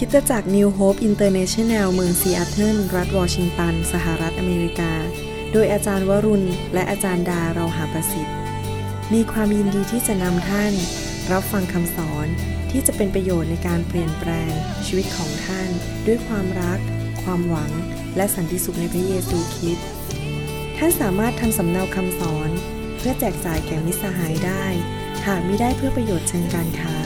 [0.00, 4.92] คิดจะจาก New Hope International เมืองซีแอตเทิลรัฐวอชิงตัน สหรัฐอเมริกา
[5.52, 8.36] โดยอาจารย์วรุณ และอาจารย์ดาเราหาประสิทธิ์
[9.12, 10.72] มีความยินดีที่จะนำท่าน
[11.32, 12.26] รับฟังคำสอน
[12.70, 14.52] ที่จะเป็นประโยชน์ในการเปลี่ยนแปลง
[14.86, 15.70] ชีวิตของท่าน
[16.06, 16.78] ด้วยความรัก
[17.22, 17.70] ความหวัง
[18.16, 19.88] และสันติสุขในพระเยซูคริสต์
[20.76, 22.50] ท่านสามารถทำสำเนาคำสอน
[22.96, 24.64] เพื่อแจกจ่ายแก่มิสหายได้
[25.26, 26.96] หากมิได้เพื่อประโยชน์เชิงการค้า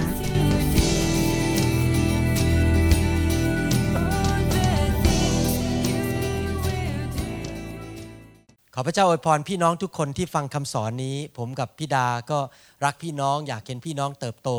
[8.87, 12.39] พระเจ้าอวยพรพี่น้องทุกคนที่ฟังคำสอนนี้ ผมกับพี่ดาก็
[12.85, 14.51] รักพี่น้องอยากเห็นพี่น้องเติบโต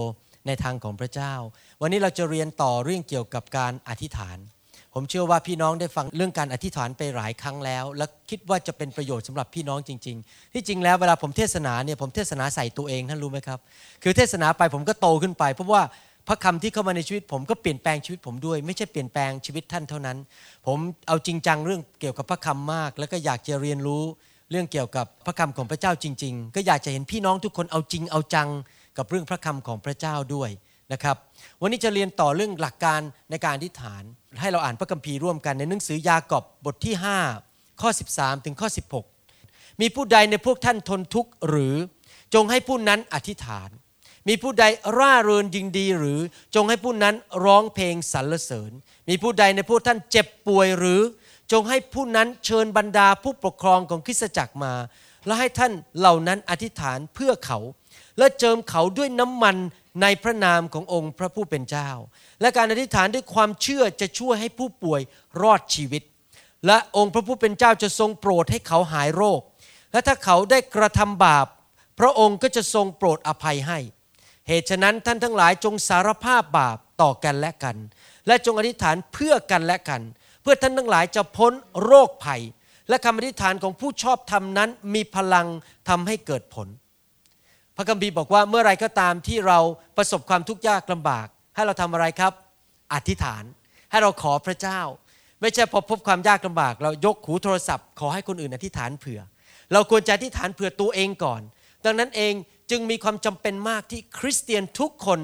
[0.47, 1.33] ในทางของพระเจ้า
[1.81, 4.37] วันนี้เราจะเรียนต่อเรื่องเกี่ยวกับการอธิษฐาน
[4.93, 13.59] ผมเชื่อว่าพี่น้องได้ฟังเรื่องการอธิษฐานไปหลายครั้งแล้ว และคิดว่าจะเป็นประโยชน์สำหรับพี่น้องจริง ๆ ที่จริงแล้วเวลาผมเทศนาเนี่ยผมเทศนาใส่ตัวเองท่านรู้ไหมครับ
[14.03, 15.83] คือเทศนาไปผมก็โตขึ้นไป เพราะว่า
[16.27, 20.17] พระคำที่เข้ามาในชีวิตผมก็เปลี่ยนแปลงชีวิตผมด้วย ไม่ใช่เปลี่ยนแปลงชีวิตท่านเท่านั้น
[20.67, 24.03] ผมเอาจริงจังเรื่องเกี่ยวกับพระคำมาก แล้วก็อยากจะเรียนรู้
[24.51, 28.49] เรื่องเกี่ยวกับพระคำของพระเจ้าจริง ๆ ก็อยากจะเห็นพี่น้องทุกคนเอาจริงเอาจัง
[28.97, 30.49] กับเรื่องพระคำของพระเจ้าด้วย
[30.93, 31.15] นะครับ
[31.61, 34.03] วันนี้จะเรียนต่อเรื่องหลักการในการอธิษฐาน
[34.39, 36.95] ให้เราอ่านพระคัมภีร์ร่วมกันในหนังสือยากอบบทที่
[37.37, 38.69] 5 ข้อ 13 ถึงข้อ
[39.23, 41.75] 16 มีผู้ใดในพวกท่านทนทุกข์หรือ
[42.33, 43.69] จงให้ผู้นั้นอธิษฐาน
[44.27, 44.65] มีผู้ใด
[44.97, 46.19] ร่าเริงยิงดีหรือ
[46.55, 48.71] จงให้ผู้นั้นร้องเพลงสรรเสริญ
[49.09, 51.01] มีผู้ใดในพวกท่านเจ็บป่วยหรือ
[51.51, 54.73] จงให้ผู้นั้นเชิญบรรดาผู้ปกครองของคริสตจักรมา
[55.25, 57.59] และให้ท่านเหล่านั้นอธิษฐานเพื่อเขา
[58.17, 59.55] และเจิมเขาด้วยน้ำมัน
[60.01, 61.89] ในพระนามขององค์พระผู้เป็นเจ้า
[62.41, 65.01] และการอธิษฐานด้วยความเชื่อจะช่วยให้ผู้ป่วย
[65.41, 66.03] รอดชีวิต
[66.67, 69.41] และองค์พระผู้เป็นเจ้าจะทรงโปรดให้เขาหายโรค
[69.91, 71.47] และถ้าเขาได้กระทำบาป
[71.99, 73.79] พระองค์ก็จะทรงโปรดอภัยให้
[74.47, 77.77] เหตุฉะนั้นท่านทั้งหลายจงสารภาพบาปต่อกันและกัน
[78.27, 80.01] และจงอธิษฐานเพื่อกันและกัน
[80.41, 81.53] เพื่อท่านทั้งหลายจะพ้น
[81.83, 82.41] โรคภัย
[82.89, 85.47] และคำอธิษฐานของผู้ชอบธรรมนั้นมีพลัง
[85.89, 86.67] ทำให้เกิดผล
[87.75, 89.59] พระคัมภีร์บอกว่าเมื่อไรก็ตามที่เรา
[89.97, 92.33] ประสบความทุกข์ยากลำบาก ให้เราทำอะไรครับ
[92.93, 93.43] อธิษฐาน
[93.91, 94.81] ให้เราขอพระเจ้า
[95.41, 99.19] ไม่ใช่พอพบความยากลำบาก เรายกหูโทรศัพท์ ขอให้คนอื่นอธิษฐานเผื่อ
[99.73, 101.41] เราควรจะอธิษฐานเผื่อตัวเองก่อน
[101.85, 102.33] ดังนั้นเอง
[102.71, 105.19] จึงมีความจำเป็นมากที่คริสเตียนทุกคน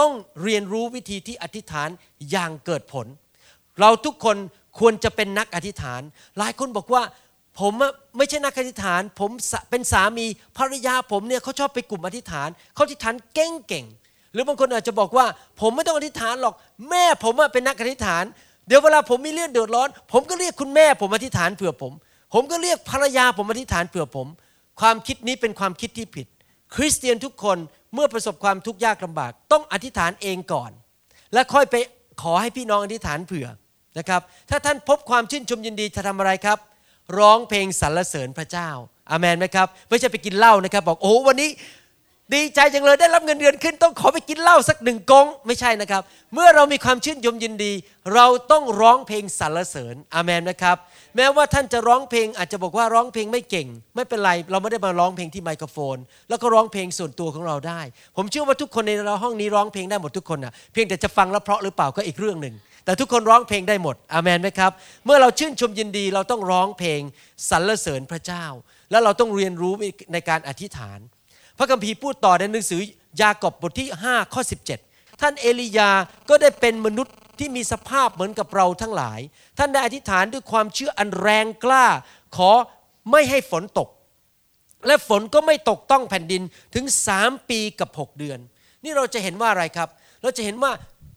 [0.00, 1.88] ต้องเรียนรู้วิธีที่อธิษฐาน
[2.30, 3.06] อย่างเกิดผล
[3.80, 4.36] เราทุกคน
[4.78, 6.00] ควรจะเป็นนักอธิษฐาน
[6.38, 7.02] หลายคนบอกว่า
[7.60, 7.72] ผม
[8.16, 9.30] ไม่ใช่นักอธิษฐาน ผม
[9.70, 10.26] เป็นสามี
[10.58, 15.26] ภรรยาผมเนี่ยเขาชอบไปกลุ่มอธิษฐานเขาอธิษฐานเก่งๆหรือบางคนอาจจะบอกว่า
[15.60, 16.54] ผมไม่ต้องอธิษฐานหรอก
[16.90, 18.24] แม่ผมเป็นนักอธิษฐาน
[18.66, 21.92] เดี๋ยวเวลาผมมีเรื่องเดือดร้อน ผมก็เรียกคุณแม่ผมอธิษฐานเผื่อผม
[22.34, 24.26] ผมก็เรียกภรรยาผมอธิษฐานเผื่อผม
[24.80, 26.26] ความคิดนี้เป็นความคิดที่ผิด
[26.74, 27.58] คริสเตียนทุกคน
[27.94, 30.70] เมื่อประสบความทุกข์ยากลำบาก ต้องอธิษฐานเองก่อน
[31.32, 31.74] และค่อยไป
[32.22, 33.48] ขอให้พี่น้องอธิษฐานเผื่อ
[33.98, 36.58] นะครับ ถ้าท่านพบความชื่นชมยินดีจะทำอะไรครับ
[37.18, 38.68] ร้องเพลงสรรเสริญพระเจ้า
[39.10, 41.50] อาเมนไหมครับ ไม่ใช่ไปกินเหล้านะครับ บอกโอ้วันนี้
[42.34, 46.02] ดีใจจังเลยได้รับเงินเดือนขึ้น ต้องขอไปกินเหล้าสักหนึ่งกงไม่ใช่นะครับ
[46.34, 47.72] เมื่อเรามีความชื่นชมยินดี
[48.14, 50.76] เราต้องร้องเพลงสรรเสริญอามนนะครับ
[51.16, 55.96] แม้ว่าท่านจะร้องเพลงอาจจะบอกว่าร้องเพลงไม่เก่ง ไม่เป็นไร เราไม่ได้มาร้องเพลงที่ไมโครโฟน
[56.28, 57.80] แล้วก็ร้องเพลงส่วนตัวของเราได้
[58.16, 64.72] ผมเชื่อว่าทุกคนในเราห้องนี้ร้องเพลงได้หมดทุกคนนะเพียงแต่จะฟังแล้วเพราะหรือเปล่าก็อีกเรื่องหนึ่งแต่ทุกคนร้องเพลงได้หมดอาเมนไหมครับ
[65.04, 67.00] เมื่อเราชื่นชมยินดีเราต้องร้องเพลง
[67.50, 68.44] สรรเสริญพระเจ้า
[68.90, 69.72] แล้วเราต้องเรียนรู้
[70.12, 71.00] ในการอธิษฐาน
[71.62, 72.80] ระคัมภีร์พูดต่อในหนังสือ
[73.20, 74.42] ยากอบบทที่ 5 ข้อ
[74.80, 75.90] 17 ท่านเอลียา
[76.28, 79.20] ก็ได้เป็นมนุษย์ที่มีสภาพเหมือนกับเราทั้งหลาย
[79.58, 81.86] ท่านได้อธิษฐานด้วยความเชื่ออันแรงกล้า
[82.36, 82.50] ขอ
[83.10, 83.88] ไม่ให้ฝนตก
[84.86, 86.42] และฝนก็ไม่ตกต้องแผ่นดิน
[86.74, 88.38] ถึงสามปีกับ 6 เดือน
[88.84, 89.88] นี่เราจะเห็นว่าอะไรครับ
[90.22, 90.72] เราจะเห็นว่า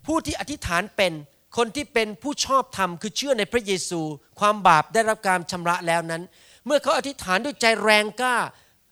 [0.06, 1.14] ผู้ที่อธิษฐานเป็น
[1.58, 4.02] คนที่เป็นผู้ชอบธรรมคือเชื่อในพระเยซู
[4.40, 6.24] ความบาปได้รับการชำระแล้วนั้น
[6.66, 8.38] เมื่อเขาอธิษฐานด้วยใจแรงกล้า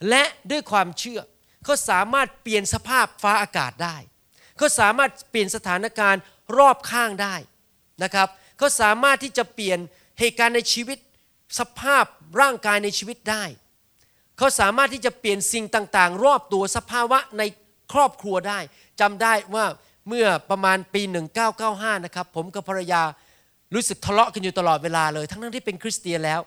[0.10, 1.20] และด้วยความเชื่อ
[1.66, 3.96] เขาสามารถเปลี่ยนสภาพฟ้าอากาศได้
[4.58, 6.22] เขาสามารถเปลี่ยนสถานการณ์
[6.58, 7.36] รอบข้างได้
[8.04, 8.28] นะครับ
[8.58, 9.80] เขาสามารถที่จะเปลี่ยน
[10.20, 10.98] เหตุการณ์ในชีวิต
[11.60, 12.06] สภาพ
[12.42, 13.44] ร่างกายในชีวิตได้
[14.38, 17.44] เขาสามารถที่จะเปลี่ยนสิ่งต่างๆ รอบตัวสภาวะใน
[17.94, 18.60] ครอบครัวได้
[19.00, 19.66] จำได้ว่า
[20.08, 21.02] เมื่อประมาณปี
[21.54, 23.04] 1995 นะครับ ผมกับภรรยา
[23.74, 26.40] รู้สึกทะเลาะกันอยู่ตลอดเวลาเลย ทั้งนั้นที่เป็นคริสเตียนแล้ว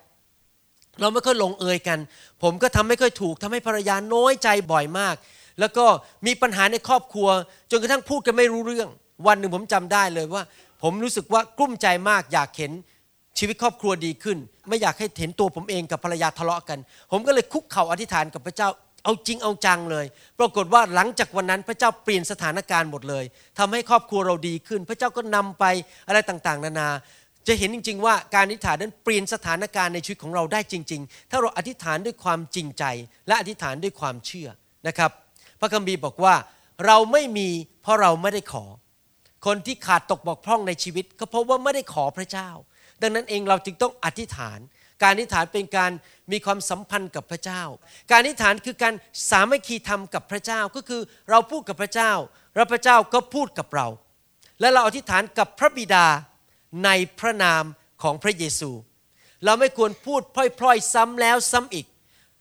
[1.01, 1.99] เราไม่ค่อยลงเอยกัน
[2.43, 5.15] ผมก็ทำไม่ค่อยถูกทำให้ภรรยาน้อยใจบ่อยมาก
[5.61, 5.85] แล้วก็
[6.27, 7.29] มีปัญหาในครอบครัว
[7.71, 8.89] จนกระทั่งพูดกันไม่รู้เรื่อง
[9.27, 10.43] วันหนึ่งผมจำได้เลยว่า
[10.83, 12.73] ผมรู้สึกว่ากลุ้มใจมาก อยากเห็น
[13.39, 14.39] ชีวิตครอบครัวดีขึ้น
[14.69, 16.79] ไม่อยากให้เห็นตัวผมเองกับภรรยาทะเลาะกัน
[17.13, 18.69] ผมก็เลยคุกเข่าอธิษฐานกับพระเจ้า
[19.05, 20.07] เอาจริงเอาจังเลย
[20.39, 23.25] ปรากฏว่าหลังจากวันนั้นพระเจ้าเปลี่ยนสถานการณ์หมดเลย
[23.59, 25.65] ทำให้ครอบครัวเราดีขึ้น พระเจ้าก็นำไป
[26.09, 26.89] อะไรต่างๆ นานา
[27.49, 32.85] จะเห็นจริง ๆ ว่าการอธิษฐานนั้นเปลี่ยนสถานการณ์ในชีวิตของเราได้จริง ๆ ถ้าเราอธิษฐานด้วยความจริงใจ
[33.27, 34.49] และอธิษฐานด้วยความเชื่อ
[34.87, 35.11] นะครับ
[35.61, 36.35] พระคัมภีร์บอกว่า
[36.87, 37.49] เราไม่มี
[37.83, 38.65] เพราะเราไม่ได้ขอ
[39.47, 42.51] คนที่ขาดตกบกพร่องในชีวิต ก็เพราะว่าไม่ได้ขอพระเจ้า
[43.03, 44.59] ดังนั้นเองเราจึงต้องอธิษฐาน
[45.03, 45.93] การอธิษฐานเป็นการ
[46.33, 47.63] มีความสัมพันธ์กับพระเจ้า
[48.11, 48.95] การอธิษฐานคือการ
[49.31, 52.13] สามัคคีธรรมกับพระเจ้าก็คือเราพูดกับพระเจ้า
[52.55, 53.89] แล้วพระเจ้าก็พูดกับเรา
[54.61, 56.07] และเราอธิษฐานกับพระบิดา
[56.85, 57.65] ในพระนาม
[58.03, 58.71] ของพระเยซู
[59.45, 61.87] เราไม่ควรพูดพล่อยๆ ซ้ำแล้วซ้ำอีก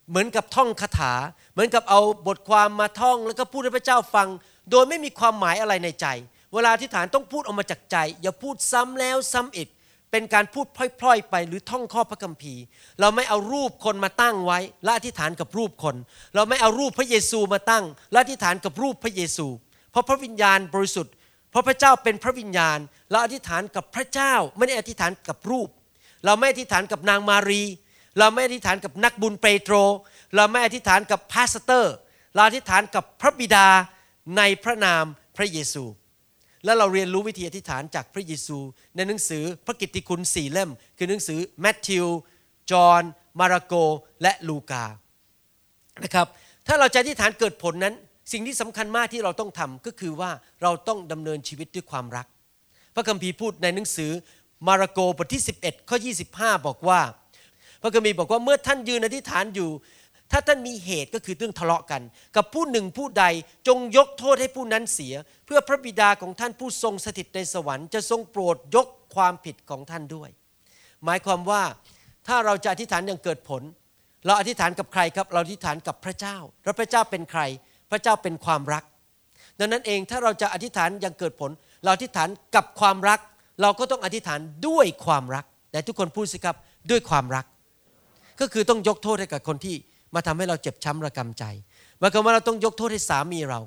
[0.09, 1.13] เหมือนกับท่องคาถา
[1.53, 4.27] เหมือนกับเอาบทความมาท่องแล้วก็พูดให้พระเจ้าฟัง
[4.71, 6.07] โดยไม่มีความหมายอะไรในใจ
[6.53, 9.69] เวลาอธิษฐานต้องพูดออกมาจากใจ อย่าพูดซ้ำแล้วซ้ำอีก
[10.11, 10.65] เป็นการพูด
[10.99, 12.61] พล่อยๆ ไปหรือท่องข้อพระคัมภีร์
[12.99, 15.95] เราไม่เอารูปคนมาตั้งไว้และอธิษฐานกับรูปคน
[16.35, 19.47] เราไม่เอารูปพระเยซูมาตั้งและอธิษฐานกับรูปพระเยซู
[19.91, 21.13] เพราะพระวิญญาณบริสุทธิ์
[21.55, 22.79] เพราะพระเจ้าเป็นพระวิญญาณ
[23.09, 25.69] เราอธิษฐานกับพระเจ้าไม่ได้อธิษฐานกับรูป
[26.25, 27.63] เราไม่อธิษฐานกับนางมารี
[28.19, 29.75] เราไม่อธิษฐานกับนักบุญเปโตร
[30.35, 31.93] เราไม่อธิษฐานกับ pastor
[32.33, 33.67] เราอธิษฐานกับพระบิดา
[34.37, 35.03] ในพระนาม
[35.37, 35.83] พระเยซู
[36.65, 38.57] และเราเรียนรู้วิธีอธิษฐานจากพระเยซู
[38.95, 42.05] ในหนังสือพระกิตติคุณสี่เล่ม คือหนังสือแมทธิว
[42.71, 43.03] จอห์น
[43.39, 43.73] มาระโก
[44.21, 44.85] และลูกา
[46.03, 46.27] นะครับ
[46.67, 47.95] ถ้าเราจะอธิษฐานเกิดผลนั้น
[48.31, 50.31] สิ่งที่สำคัญมากที่เราต้องทำก็คือว่า
[50.61, 52.27] เราต้องดำเนินชีวิตด้วยความรัก
[52.95, 54.11] พระคัมภีร์พูดในหนังสือ
[54.67, 55.97] มาระโกบทที่ 11 ข้อ
[56.31, 56.99] 25 บอกว่า
[57.81, 59.69] พระคัมภีร์บอกว่าเมื่อท่านยืนอธิษฐานอยู่
[60.31, 62.01] ถ้าท่านมีเหตุก็คือเรื่องทะเลาะกัน
[62.35, 63.25] กับผู้หนึ่งผู้ใด
[63.67, 65.13] จงยกโทษให้ผู้นั้นเสีย
[65.45, 70.29] เพื่อพระบิดาของท่านผู้ทรงสถิตในสวรรค์จะทรงโปรดยกความผิดของท่านด้วย
[71.05, 71.63] หมายความว่า
[72.27, 73.61] ถ้าเราจะอธิษฐานอย่างเกิดผล
[74.25, 77.41] เราอธิษฐานกับใครครับ เราอธิษฐานกับพระเจ้า แล้วพระเจ้าเป็นใคร
[77.95, 78.83] ระเจ้าเป็นความรัก
[79.59, 81.51] ดังนั้นเองถ้าเราจะอธิษฐานอย่างเกิดผล
[81.83, 83.19] เราอธิษฐานกับความรัก
[83.61, 86.55] เราก็ต้องอธิษฐานด้วยความรักแต่ทุกคนพูดสิครับ
[86.91, 87.45] ด้วยความรัก
[88.39, 89.75] ก็คือต้องยกโทษให้กับคนที่
[90.15, 91.43] มาทำให้เราเจ็บช้ำระกำใจ
[91.99, 93.59] หมายความว่าเราต้องยกโทษให้สามีเรา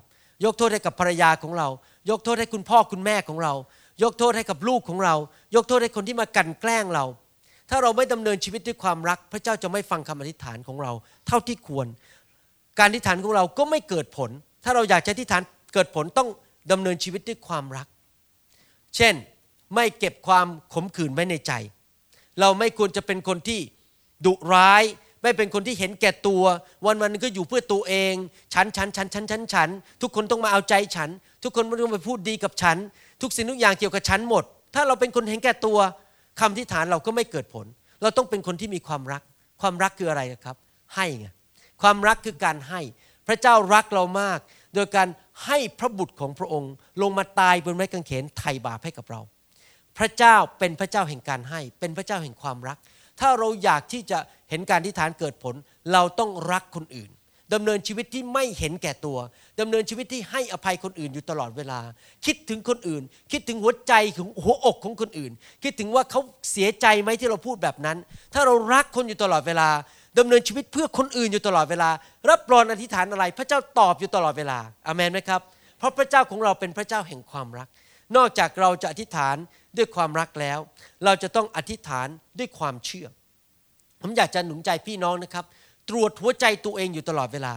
[0.44, 1.68] ยกโทษให้กับภรรยาของเรา
[2.10, 3.54] ยกโทษให้คุณพ่อคุณแม่ของเรา
[4.02, 5.14] ยกโทษให้กับลูกของเรา
[5.54, 7.04] ยกโทษให้คนที่มากันแกล้งเรา
[7.70, 10.92] ถ้าเราไม่ดำเนินชีวิตด้วยความรัก พระเจ้าจะไม่ฟังคำอธิษฐานของเรา
[11.26, 11.86] เท่าที่ควร
[12.78, 14.30] การอธิษฐานของเราก็ไม่เกิดผล
[14.64, 15.42] ถ้าเราอยากจะอธิษฐาน
[15.74, 16.28] เกิดผลต้อง
[16.70, 17.86] ดำเนินชีวิตด้วยความรัก
[18.96, 19.14] เช่น
[19.74, 21.52] ไม่เก็บความขมขื่นไว้ในใจ
[22.40, 23.60] เราไม่ควรจะเป็นคนที่
[24.24, 24.84] ดุร้าย
[25.22, 26.42] ไม่เป็นคนที่เห็นแก่ตัว
[26.86, 28.14] วันวันก็อยู่เพื่อตัวเอง
[28.54, 29.68] ฉันฉันฉันฉันฉันฉัน
[30.02, 31.10] ทุกคนต้องมาเอาใจฉัน
[31.42, 32.76] ทุกคนต้องมาพูดดีกับฉัน
[33.22, 34.44] ทุกสิ่งทุกอย่างเกี่ยวกับฉันหมด
[34.74, 35.78] ถ้าเราเป็นคนเห็นแก่ตัว
[36.40, 37.66] คำที่ฐานเราก็ไม่เกิดผล
[38.02, 39.22] เราต้องเป็นคนที่มีความรัก
[39.60, 40.56] ความรักคืออะไรครับ
[40.94, 41.28] ให้ไง
[41.82, 42.80] ความรักคือการให้
[43.28, 44.38] พระเจ้ารักเรามาก
[44.74, 45.08] โดยการ
[45.46, 46.72] ให้พระบุตรของพระองค์
[47.02, 49.20] ลงมาตายบนไม้กางเขนไถ่บาปให้กับเรา
[49.98, 52.78] พระเจ้าเป็นพระเจ้าแห่งการให้ เป็นพระเจ้าแห่งความรัก
[53.20, 54.18] ถ้าเราอยากที่จะ
[54.50, 55.54] เห็นการที่ฐานเกิดผล
[55.92, 57.10] เราต้องรักคนอื่น
[57.54, 59.18] ดำเนินชีวิตที่ไม่เห็นแก่ตัว
[59.60, 61.80] ดำเนินชีวิตที่ให้อภัยคนอื่นอยู่ตลอดเวลา
[62.26, 63.02] คิดถึงคนอื่น
[63.32, 65.32] คิดถึงหัวใจของหัวอกของคนอื่น
[65.62, 66.20] คิดถึงว่าเขา
[66.52, 67.98] เสียใจไหมที่เราพูดแบบนั้น
[68.34, 69.68] ถ้าเรารักคนอยู่ตลอดเวลา
[70.18, 71.90] ดำเนินชีวิตเพื่อคนอื่นอยู่ตลอดเวลา
[72.30, 75.40] รับรองอธิษฐานอะไร พระเจ้าตอบอยู่ตลอดเวลาอาเมนไหมครับ
[75.78, 77.68] เพราะพระเจ้าของเราเป็นพระเจ้าแห่งความรัก
[78.16, 79.36] นอกจากเราจะอธิษฐาน
[79.76, 80.58] ด้วยความรักแล้ว
[81.04, 83.08] เราจะต้องอธิษฐานด้วยความเชื่อ
[84.00, 85.44] ผมอยากจะหนุนใจพี่น้องนะครับ
[85.88, 87.54] ตรวจหัวใจตัวเองอยู่ตลอดเวลา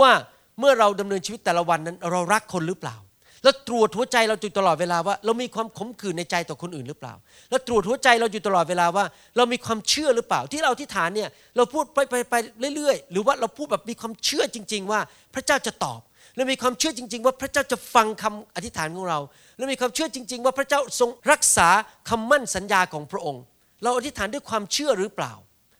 [0.00, 0.10] ว่า
[0.58, 2.96] เมื่อเราดำเนินชีวิตแต่ละวันนั้น เรารักคนหรือเปล่า
[3.42, 7.14] แล้วตรวจหัวใจเราอยู่ตลอดเวลาว่า เรามีความขมขื่นในใจต่อคนอื่นหรือเปล่า
[7.50, 9.04] แล้วตรวจหัวใจเราอยู่ตลอดเวลาว่า
[9.36, 12.34] เรามีความเชื่อหรือเปล่า ที่เราอธิษฐานเนี่ยเราพูดไปไปไป
[12.76, 15.00] เรื่อยๆ หรือว่าเราพูดแบบมีความเชื่อจริง ๆ ว่า
[15.34, 16.00] พระเจ้าจะตอบ
[16.36, 19.18] และมีความเชื่อจริง ๆ ว่าพระเจ้าจะฟังคำอธิษฐานของเรา
[19.56, 21.68] และมีความเชื่อจริง ๆ ว่าพระเจ้าทรงรักษา
[22.08, 23.42] คำมั่นสัญญาของพระองค์
[23.82, 25.32] เราอธิษฐานด้วยความเชื่อหรือเปล่า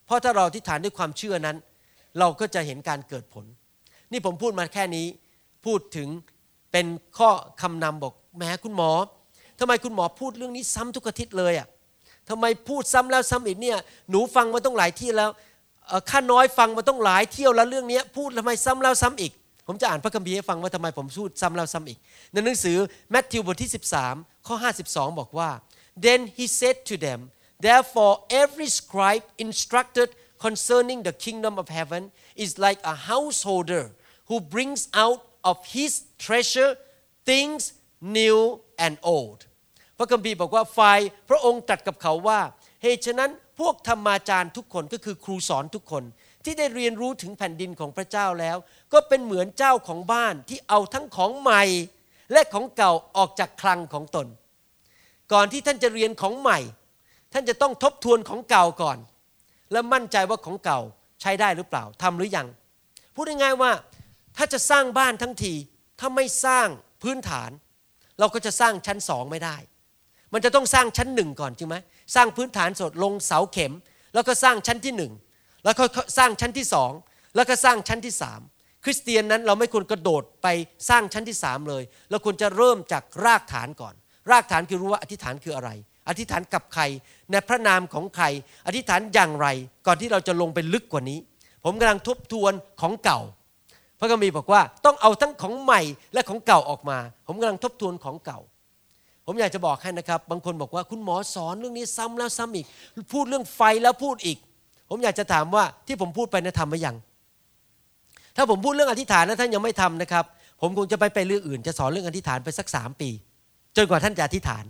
[0.07, 1.57] เพราะถ้าเราอธิษฐานด้วยความเชื่อนั้น
[2.19, 3.45] เราก็จะเห็นการเกิดผล
[4.13, 5.07] นี่ผมพูดมาแค่นี้
[5.67, 6.09] พูดถึง
[6.73, 6.87] เป็น
[7.19, 7.31] ข้อ
[7.63, 8.91] คำนำบอกแม้คุณหมอ
[9.61, 11.69] ทำไมคุณหมอพูดเรื่องนี้ซ้ำทุกอาทิตย์เลยอะ
[12.29, 13.79] ทำไมพูดซ้ำแล้วซ้ำอีกเนี่ย
[14.11, 15.31] หนูฟังมาต้องหลายที่แล้ว
[16.11, 19.33] ข้าน้อยฟังมาต้องหลายเที่ยวแล้วเรื่องนี้พูดทำไมซ้ำแล้วซ้ำอีก
[19.67, 21.99] ผมจะอ่านพระคัมภีร์ให้ฟังว่าทำไมผมพูดซ้ำแล้วซ้ำอีก
[22.33, 22.77] ในหนังสือ
[23.11, 23.71] แมทธิวบทที่
[24.09, 24.57] 13 ข้อ
[24.89, 25.51] 52 บอกว่า
[26.07, 27.21] then he said to them
[27.67, 30.09] therefore every scribe instructed
[30.45, 32.03] concerning the kingdom of heaven
[32.45, 33.85] is like a householder
[34.29, 35.21] who brings out
[35.51, 35.93] of his
[36.25, 36.73] treasure
[37.29, 37.63] things
[38.19, 38.39] new
[38.85, 39.41] and old
[39.99, 42.41] พระคัมภีร์บอกว่าฝ่ายพระองค์ตรัสกับเขาว่า
[42.83, 43.31] เหตุฉะนั้น
[43.61, 46.05] พวกธรรมาจารย์ทุกคนก็คือครูสอนทุกคน
[46.45, 48.57] ที่ได้เรียนรู้ถึงแผ่นดินของพระเจ้าแล้ว
[48.93, 51.63] ก็เป็นเหมือนเจ้าของบ้านที่เอาทั้งของใหม่
[52.33, 54.27] และของเก่าออกจากคลังของตน
[55.33, 56.59] ก่อนที่ท่านจะเรียนของใหม่
[57.33, 58.99] ท่านจะต้องทบทวนของเก่าก่อน
[59.73, 60.81] และมั่นใจว่าของเก่า
[61.21, 62.47] ใช้ได้หรือเปล่าทำหรือยัง
[63.15, 63.71] พูดง่ายๆว่า
[64.37, 65.55] ถ้าจะสร้างบ้านทั้งที
[66.01, 66.69] ถ้าไม่สร้าง
[67.03, 67.51] พื้นฐาน
[68.19, 69.57] เราก็จะสร้างชั้นสองไม่ได้
[70.33, 71.77] มันจะต้องสร้างชั้นหนึ่งก่อนจริงไหม
[72.15, 73.73] สร้างพื้นฐานสดลงเสาเข็ม
[74.15, 75.13] แล้วก็สร้างชั้นที่หนึ่ง
[75.65, 75.85] แล้วก็
[76.19, 76.93] สร้างชั้นที่สอง
[77.37, 78.41] แล้วก็สร้างชั้นที่สาม
[78.85, 80.49] คริสเตียนนั้นเราไม่ควรกระโดดไป
[80.89, 83.95] สร้างชั้นที่สามเลย เราควรจะเริ่มจากรากฐานก่อน
[84.31, 85.71] รากฐานคือรู้ว่าอธิษฐานคืออะไร
[86.09, 86.83] อธิษฐานกับใคร
[87.31, 88.25] ในพระนามของใคร
[88.67, 89.47] อธิษฐานอย่างไร
[89.87, 91.19] ก่อนที่เราจะลงไปลึกกว่านี้
[91.65, 93.21] ผมกำลังทบทวนของเก่า
[94.01, 95.81] พระคัมภีร์บอกว่าต้องเอาทั้งของใหม่
[96.15, 98.39] และของเก่าออกมา ผมกำลังทบทวนของเก่า
[99.27, 102.67] ผมอยากจะบอกให้นะครับ บางคนบอกว่าคุณหมอสอนเรื่องนี้ซ้ำแล้วซ้ำอีก
[103.13, 104.39] พูดเรื่องไฟแล้วพูดอีก
[104.91, 106.97] ผมอยากจะถามว่าที่ผมพูดไปนะทำหรือยัง
[108.37, 110.25] ถ้าผมพูดเรื่องอธิษฐานแล้วท่านยังไม่ทำนะครับ
[110.61, 113.11] ผมคงจะไปไปเรื่องอื่น จะสอนเรื่องอธิษฐานไปสักสามปี
[113.77, 114.65] จนกว่าท่านจะอธิษฐาน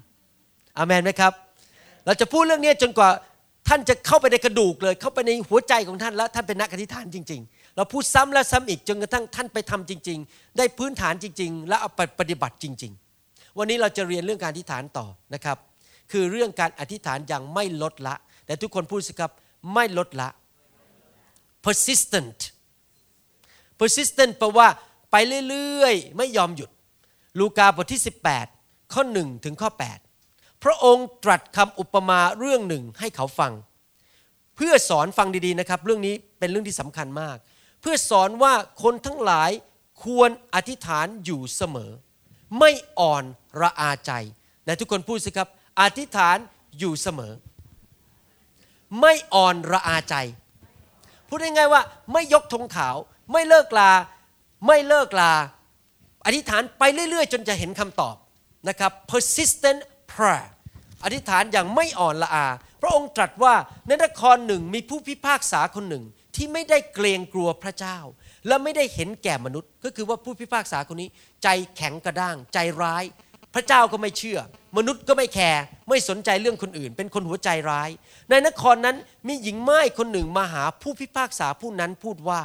[0.76, 1.32] อเมนไหมครับ
[2.06, 3.10] เราจะพูดเรื่องนี้จนกว่า
[3.68, 12.92] ท่านจะเข้าไปในกระดูกเลย เข้าไปในหัวใจของท่านแล้วท่านเป็นนักอธิษฐานจริง ๆ เราพูดซ้ำแล้วซ้ำอีกจนกระทั่งท่านไปทำจริง ๆ ได้พื้นฐานจริง ๆ และเอาไปปฏิบัติจริง
[13.24, 15.56] ๆ วันนี้เราจะเรียนเรื่องการอธิษฐานต่อนะครับ
[16.12, 18.14] คือเรื่องการอธิษฐานอย่างไม่ลดละ
[18.46, 19.32] แต่ทุกคนพูดสิครับ
[19.74, 20.28] ไม่ลดละ
[21.64, 22.38] persistent
[23.78, 24.68] persistent แปลว่า
[25.10, 25.16] ไป
[25.48, 26.70] เรื่อยๆ ไม่ยอมหยุด
[27.38, 28.02] ลูกาบทที่
[28.46, 29.70] 18 ข้อ 1 ถึงข้อ
[30.16, 33.52] 8 พระองค์ตรัสคำอุปมาเรื่องหนึ่งให้เขาฟัง
[34.56, 37.36] เพื่อสอนฟังดีๆนะครับ เรื่องนี้เป็นเรื่องที่สำคัญมาก
[37.80, 39.50] เพื่อสอนว่าคนทั้งหลาย
[40.04, 41.90] ควรอธิษฐานอยู่เสมอ
[42.58, 43.24] ไม่อ่อน
[43.60, 44.12] ระอาใจ
[44.64, 45.48] แต่ทุกคนพูดสิครับ
[45.80, 46.36] อธิษฐาน
[46.78, 47.32] อยู่เสมอ
[49.00, 50.14] ไม่อ่อนระอาใจ
[51.28, 51.82] พูดง่ายๆว่า
[52.12, 52.96] ไม่ยกธงขาว
[53.32, 53.92] ไม่เลิกลา
[54.66, 55.32] ไม่เลิกลา
[56.26, 58.16] อธิษฐานไปเรื่อยๆ จนจะเห็นคำตอบ
[58.68, 59.80] นะครับ persistent
[60.12, 60.46] prayer
[61.04, 62.46] อธิษฐานอย่างไม่อ่อนละอา
[62.80, 63.54] พระองค์ตรัสว่า
[63.86, 66.04] ในนครหนึ่งมีผู้พิพากษาคนหนึ่ง
[66.36, 67.98] ที่ไม่ได้เกรงกลัวพระเจ้า
[68.46, 71.08] และไม่ได้เห็นแก่มนุษย์ ก็คือว่าผู้พิพากษาคนนี้
[71.42, 73.04] ใจแข็งกระด้าง ใจร้าย
[73.54, 74.38] พระเจ้าก็ไม่เชื่อ
[74.76, 77.90] มนุษย์ก็ไม่แคร์ไม่สนใจเรื่องคนอื่น เป็นคนหัวใจร้าย
[78.30, 78.96] ในนครนั้น
[79.28, 82.42] มีหญิงไม้คนหนึ่งมาหาผู้พิพากษาผู้นั้นพูดว่า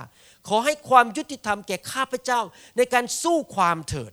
[0.47, 2.41] ขอให้ความยุติธรรมแก่ข้าพเจ้า
[2.77, 4.11] ในการสู้ความเถิด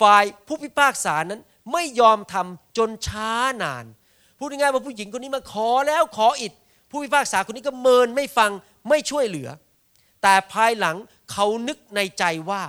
[0.00, 1.40] ฝ่ายผู้พิพากษานั้น
[1.72, 3.84] ไม่ยอมทำจนช้านาน
[4.38, 6.52] พูดง่ายๆว่าผู้หญิงคนนี้มาขอแล้วขออีก
[6.90, 8.50] ผู้พิพากษาคนนี้ก็เมินไม่ฟัง
[8.88, 9.48] ไม่ช่วยเหลือ
[10.22, 10.96] แต่ภายหลัง
[11.32, 12.62] เขานึกในใจว่า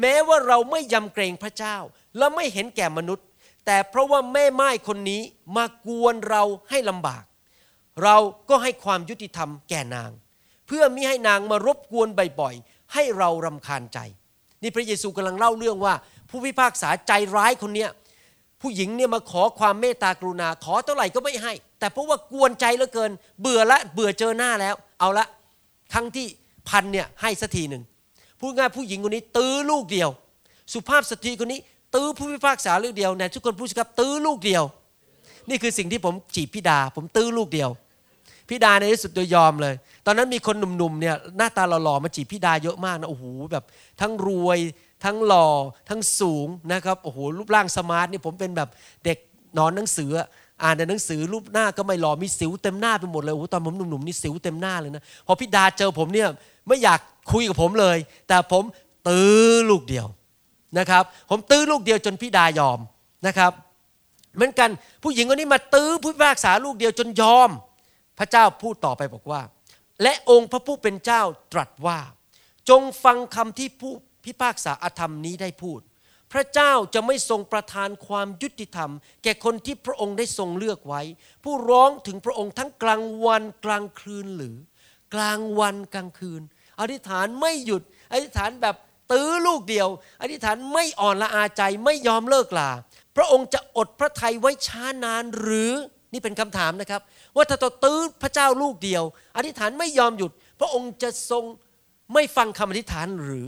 [0.00, 1.76] แม้ว่าเราไม่ยำเกรงพระเจ้า
[2.18, 3.26] และไม่เห็นแก่มนุษย์
[3.66, 5.22] แต่เพราะว่าแม่ไม้คนนี้
[5.56, 7.24] มากวนเราให้ลำบาก
[8.02, 8.16] เรา
[8.48, 10.10] ก็ให้ความยุติธรรมแก่นาง
[10.66, 12.08] เพื่อมิให้นางมารบกวน
[12.40, 13.98] บ่อยๆให้เรารำคาญใจ
[14.62, 15.94] นี่พระเยซูกำลังเล่าเรื่องว่า
[16.30, 17.90] ผู้พิพากษาใจร้ายคนเนี้ย
[18.60, 23.10] ผู้หญิงเนี่ยมาขอความเมตตากรุณาขอเท่าไหร่ก็ไม่ให้ แต่เพราะว่ากวนใจเหลือเกิน
[23.40, 25.26] เบื่อละเบื่อเจอหน้าแล้ว เอาละ
[25.92, 26.26] ครั้งที่
[26.68, 27.82] พันเนี่ยให้สักทีหนึ่ง
[28.40, 30.10] พูดง่ายผู้หญิงคนนี้ตื้อลูกเดียว
[30.72, 31.60] สุภาพสตรีคนนี้
[31.94, 34.64] ตื้อผู้พิพากษาลูกเดียวนี่ยทุกคนพูดสิครับตื้อลูกเดียว
[35.48, 37.70] นี่คือสิ่งที่ผมจีบพี่ดา ผมตื้อลูกเดียว
[38.48, 39.74] พี่ดาในที่สุดโดยยอมเลย
[40.06, 43.64] ตอนนั้นมีคนหนุ่มๆเนี่ยหน้าตาหล่อๆมาจีบพี่ดาเยอะมากนะโอ้โหแบบ
[44.00, 44.58] ทั้งรวย
[45.04, 45.48] ทั้งหล่อ
[45.88, 48.68] ทั้งสูงนะครับโอ้โหรูปร่างสมาร์ทนี่ผมเป็นแบบ
[49.04, 49.18] เด็ก
[49.58, 50.10] นอนหนังสือ
[50.62, 56.28] อ่านในหนังสือรูปหน้าก็ไม่หล่อมีสิวเต็มหน้าไปหมดเลยโอ้โหตอนผมหนุ่มๆนี่สิวเต็มหน้าเลยนะพอพี่ดาเจอผมเนี่ย
[56.66, 57.00] ไม่อยาก
[57.32, 57.98] คุยกับผมเลย
[58.28, 58.64] แต่ผม
[59.08, 60.06] ตื้อลูกเดียว
[60.78, 62.78] นะครับ ผมตื้อลูกเดียวจนพี่ดายอม
[63.26, 63.52] นะครับ
[64.34, 64.70] เหมือนกัน
[65.02, 67.50] ผู้หญิงคนนี้มาตื้อผู้พิพากษาลูกเดียวจนยอม
[68.18, 69.42] พระเจ้าพูดต่อไปบอกว่า
[70.02, 71.22] และองค์พระผู้เป็นเจ้า
[71.52, 71.98] ตรัสว่า
[72.68, 73.92] จงฟังคำที่ผู้
[74.24, 75.80] พิพากษาอาธรรมนี้ได้พูด
[76.32, 78.90] พระเจ้าจะไม่ทรงประทานความยุติธรรม
[79.22, 81.02] แก่คนที่พระองค์ได้ทรงเลือกไว้
[81.44, 84.56] ผู้ร้องถึงพระองค์ทั้งกลางวันกลางคืนหรือ
[85.14, 86.42] กลางวันกลางคืน
[86.80, 88.76] อธิษฐานไม่หยุด อธิษฐานแบบ
[89.12, 89.88] ตื้อลูกเดียว
[90.22, 92.70] อธิษฐานไม่อ่อนละอาใจไม่ยอมเลิกลา
[93.16, 95.72] พระองค์จะอดพระทัยไว้ช้านานหรือ
[96.12, 97.02] นี่เป็นคำถามนะครับ
[97.36, 99.04] ว่าถ้าเราตื้อพระเจ้าลูกเดียว
[99.36, 100.30] อธิษฐานไม่ยอมหยุด
[100.60, 101.44] พระองค์จะทรง
[102.14, 103.46] ไม่ฟังคำอธิษฐานหรือ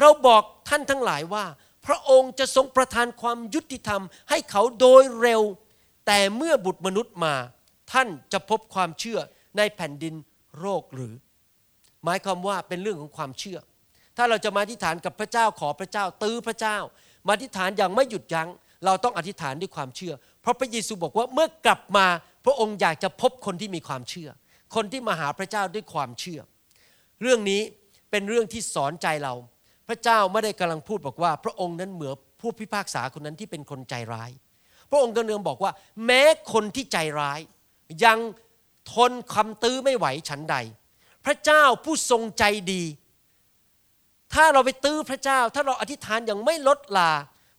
[0.00, 1.44] เราบอกท่านทั้งหลายว่า
[1.86, 5.42] พระองค์จะทรงประทานความยุติธรรมให้เขาโดยเร็ว
[6.06, 7.34] แต่เมื่อบุตรมนุษย์มา
[7.92, 9.18] ท่านจะพบความเชื่อ
[9.56, 10.14] ในแผ่นดิน
[10.60, 11.14] โรคหรือ
[12.04, 13.58] หมายความว่าเป็นเรื่องของความเชื่อ
[14.16, 16.76] ถ้าเราจะมาอธิษฐานกับพระเจ้าขอพระเจ้าตื้อพระเจ้า
[17.26, 18.48] มาอธิษฐานอย่างไม่หยุดยัง้ง
[18.84, 22.06] เราต้องอธิษฐานด้วยความเชื่อ เพราะพระเยซูบอกว่าเมื่อกลับมา
[22.44, 24.30] พระองค์อยากจะพบคนที่มีความเชื่อ
[24.74, 26.40] คนที่มาหาพระเจ้าด้วยความเชื่อ
[27.22, 27.60] เรื่องนี้
[28.10, 29.34] เป็นเรื่องที่สอนใจเรา
[29.90, 34.30] พระเจ้าไม่ได้กำลังพูดบอกว่า พระองค์นั้นเหมือนผู้พิพากษาคนนั้นที่เป็นคนใจร้าย
[34.90, 35.72] พระองค์กำลังบอกว่า
[36.06, 37.40] แม้คนที่ใจร้าย
[38.04, 38.18] ยัง
[38.92, 40.56] ทนคำตื้อไม่ไหวฉันใด
[41.26, 42.84] พระเจ้าผู้ทรงใจดี
[44.34, 47.12] ถ้าเราไปตื้อพระเจ้า ถ้าเราอธิษฐานอย่างไม่ลดลา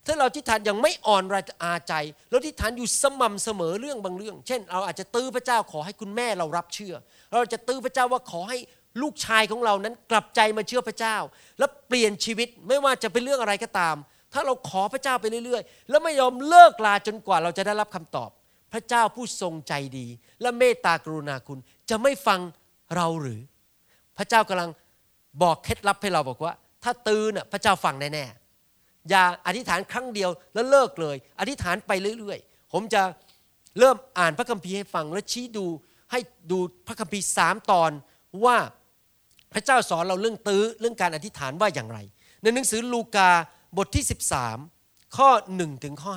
[0.06, 1.94] ถ้าเราอธิษฐานอย่างไม่อ่อนระอาใจ
[2.30, 6.96] เราอธิษฐานอยู่สม่ำเสมอเรื่องบางเรื่อง เช่น เราอาจจะตื้อพระเจ้าขอให้คุณแม่เรารับเชื่อ
[7.34, 8.58] เราจะตื้อพระเจ้าว่าขอให้
[9.02, 11.18] ลูกชายของเรานั้นกลับใจมาเชื่อพระเจ้า
[11.60, 13.96] แล้วเปลี่ยนชีวิตไม่ว่าจะเป็นเรื่องอะไรก็ตาม
[14.34, 18.30] ถ้าเราขอพระเจ้าไปเรื่อยๆ แล้วไม่ยอมเลิกลาจนกว่าเราจะได้รับคำตอบ
[18.74, 20.08] พระเจ้าผู้ทรงใจดี
[20.42, 22.40] และเมตตากรุณาคุณจะไม่ฟัง
[22.96, 23.42] เราหรือ
[24.18, 24.70] พระเจ้ากำลัง
[25.44, 33.02] บอกเคล็ดลับให้เราบอกว่า ถ้าตื่นพระเจ้าฟังแน่ๆอย่าอธิษฐานครั้งเดียวแล้วเลิกเลย อธิษฐานไปเรื่อยๆ ผมจะ
[33.80, 35.66] เริ่มอ่านพระคัมภีร์ให้ฟังและชี้ดู
[36.12, 36.20] ให้
[36.52, 37.92] ดูพระคัมภีร์สามตอน
[38.46, 38.58] ว่า
[39.54, 42.00] พระเจ้าสอนเราเรื่องตื้อเรื่องการอธิษฐานว่าอย่างไร
[42.42, 43.30] ในหนังสือลูกา
[43.78, 44.06] บทที่
[44.60, 46.14] 13 ข้อ1ถึงข้อ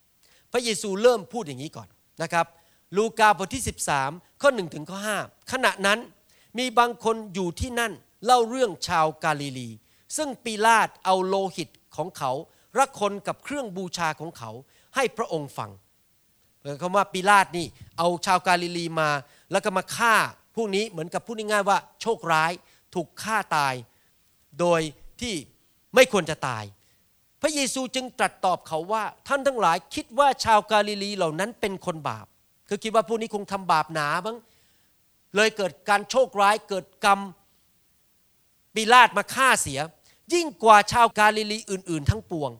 [0.00, 1.88] 5 พระเยซูเริ่มพูดอย่างนี้ก่อน
[2.22, 2.46] นะครับ
[2.96, 3.64] ลูกาบทที่
[4.02, 5.98] 13 ข้อ1ถึงข้อ 5 ขณะนั้น
[6.58, 7.92] มีบางคนอยู่ที่นั่น
[8.24, 9.68] เล่าเรื่องชาวกาลิลี
[10.16, 12.32] ซึ่งปีลาตเอาโลหิตของเขา
[12.78, 14.50] ระคนกับเครื่องบูชาของเขา
[14.94, 15.70] ให้พระองค์ฟัง
[16.82, 17.66] คำว่าปีลาตนี่
[17.98, 19.10] เอาชาวกาลิลีมา
[19.52, 20.14] แล้วก็มาฆ่า
[20.56, 22.52] พวกนี้เหมือนกับพูดง่ายๆว่าโชคร้าย
[22.94, 23.74] ถูกฆ่าตาย
[24.60, 24.80] โดย
[25.20, 25.34] ที่
[25.94, 26.64] ไม่ควรจะตาย
[27.42, 32.26] พระเยซูจึงตรัสตอบเขาว่า ท่านทั้งหลายคิดว่าชาวกาลิลีเหล่านั้นเป็นคนบาป
[32.68, 34.36] คือคิดว่าพวกนี้คงทำบาปหนาบ้าง
[35.36, 37.20] เลยเกิดการโชคร้ายเกิดกรรม
[38.74, 39.80] ปีลาตมาฆ่าเสีย
[40.32, 42.50] ยิ่งกว่าชาวกาลิลีอื่น ๆ ทั้งปวง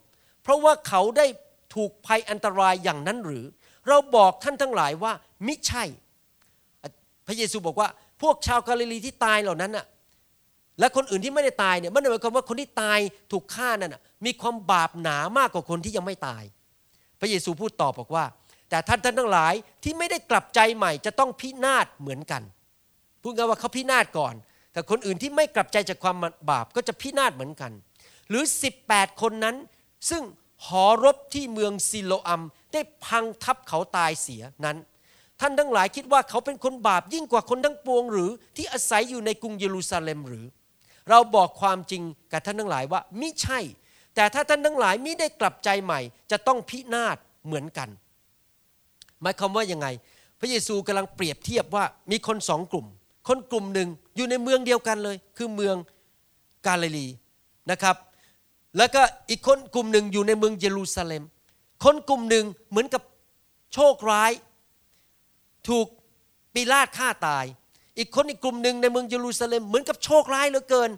[0.42, 1.26] เพราะว่าเขาได้
[1.75, 3.45] ถูกภัยอันตรายอย่างนั้นหรือ
[3.88, 5.12] เราบอกท่านทั้งหลายว่า
[5.47, 5.85] มิใช่
[7.26, 7.88] พระเยซูบอกว่า
[8.23, 9.87] พวกชาวกาลิลีที่ตายเหล่านั้นน่ะ
[10.78, 12.99] และคนอื่นที่ไม่ได้ตายเนี่ยมันหมายความว่าคนที่ตาย
[13.33, 16.42] ถูกฆ่านั่นมีความบาปหนามากกว่าคนที่ยังไม่ตาย
[17.20, 18.24] พระเยซูพูดตอบบอกว่า
[18.70, 22.42] แต่ท่านท่านทั้งหลายที่ไม่ได้กลับใจใหม่จะต้องพินาศเหมือนกัน
[23.22, 24.35] พูดง่ายว่าเขาพินาศก่อน
[24.72, 26.16] แต่คนอื่นที่ไม่กลับใจจากความ
[26.50, 27.72] บาปก็จะพินาศเหมือนกัน
[28.29, 28.44] หรือ
[28.83, 29.57] 18 คนนั้น
[30.11, 30.22] ซึ่ง
[30.66, 34.77] หอรบที่เมืองซิโลอัม ได้พังทับเขาตายเสียนั้น
[35.40, 40.46] ท่านทั้งหลายคิดว่าเขาเป็นคนบาปยิ่งกว่าคนทั้งปวงหรือที่อาศัยอยู่ในกรุงเยรูซาเล็มหรือ
[41.11, 43.61] เราบอกความจริงกับท่านทั้งหลายว่ามิใช่
[44.14, 47.16] แต่ถ้าท่านทั้งหลายมิได้กลับใจใหม่ จะต้องพินาศ
[47.47, 47.88] เหมือนกัน
[49.23, 49.87] หมายความว่ายังไง
[50.40, 52.87] พระเยซูกำลังเปรียบเทียบว่ามีคนสองกลุ่ม
[53.29, 55.77] คนกลุ่มหนึ่งอยู่ในเมืองเดียวกันเลย คือเมือง
[56.66, 57.07] กาลิลี
[57.71, 57.97] นะครับ
[58.77, 61.23] แล้วก็อีกคนกลุ่มหนึ่งอยู่ในเมืองเยรูซาเล็ม
[61.85, 63.03] คนกลุ่มหนึ่งเหมือนกับ
[63.75, 64.33] โชคร้าย
[65.69, 65.87] ถูก
[66.55, 67.45] ปีลาตฆ่าตาย
[67.98, 70.90] อีกคนอีกกลุ่มหนึ่งในเมืองเยรูซาเล็มเหมือนกับโชคร้ายเหลือเกิน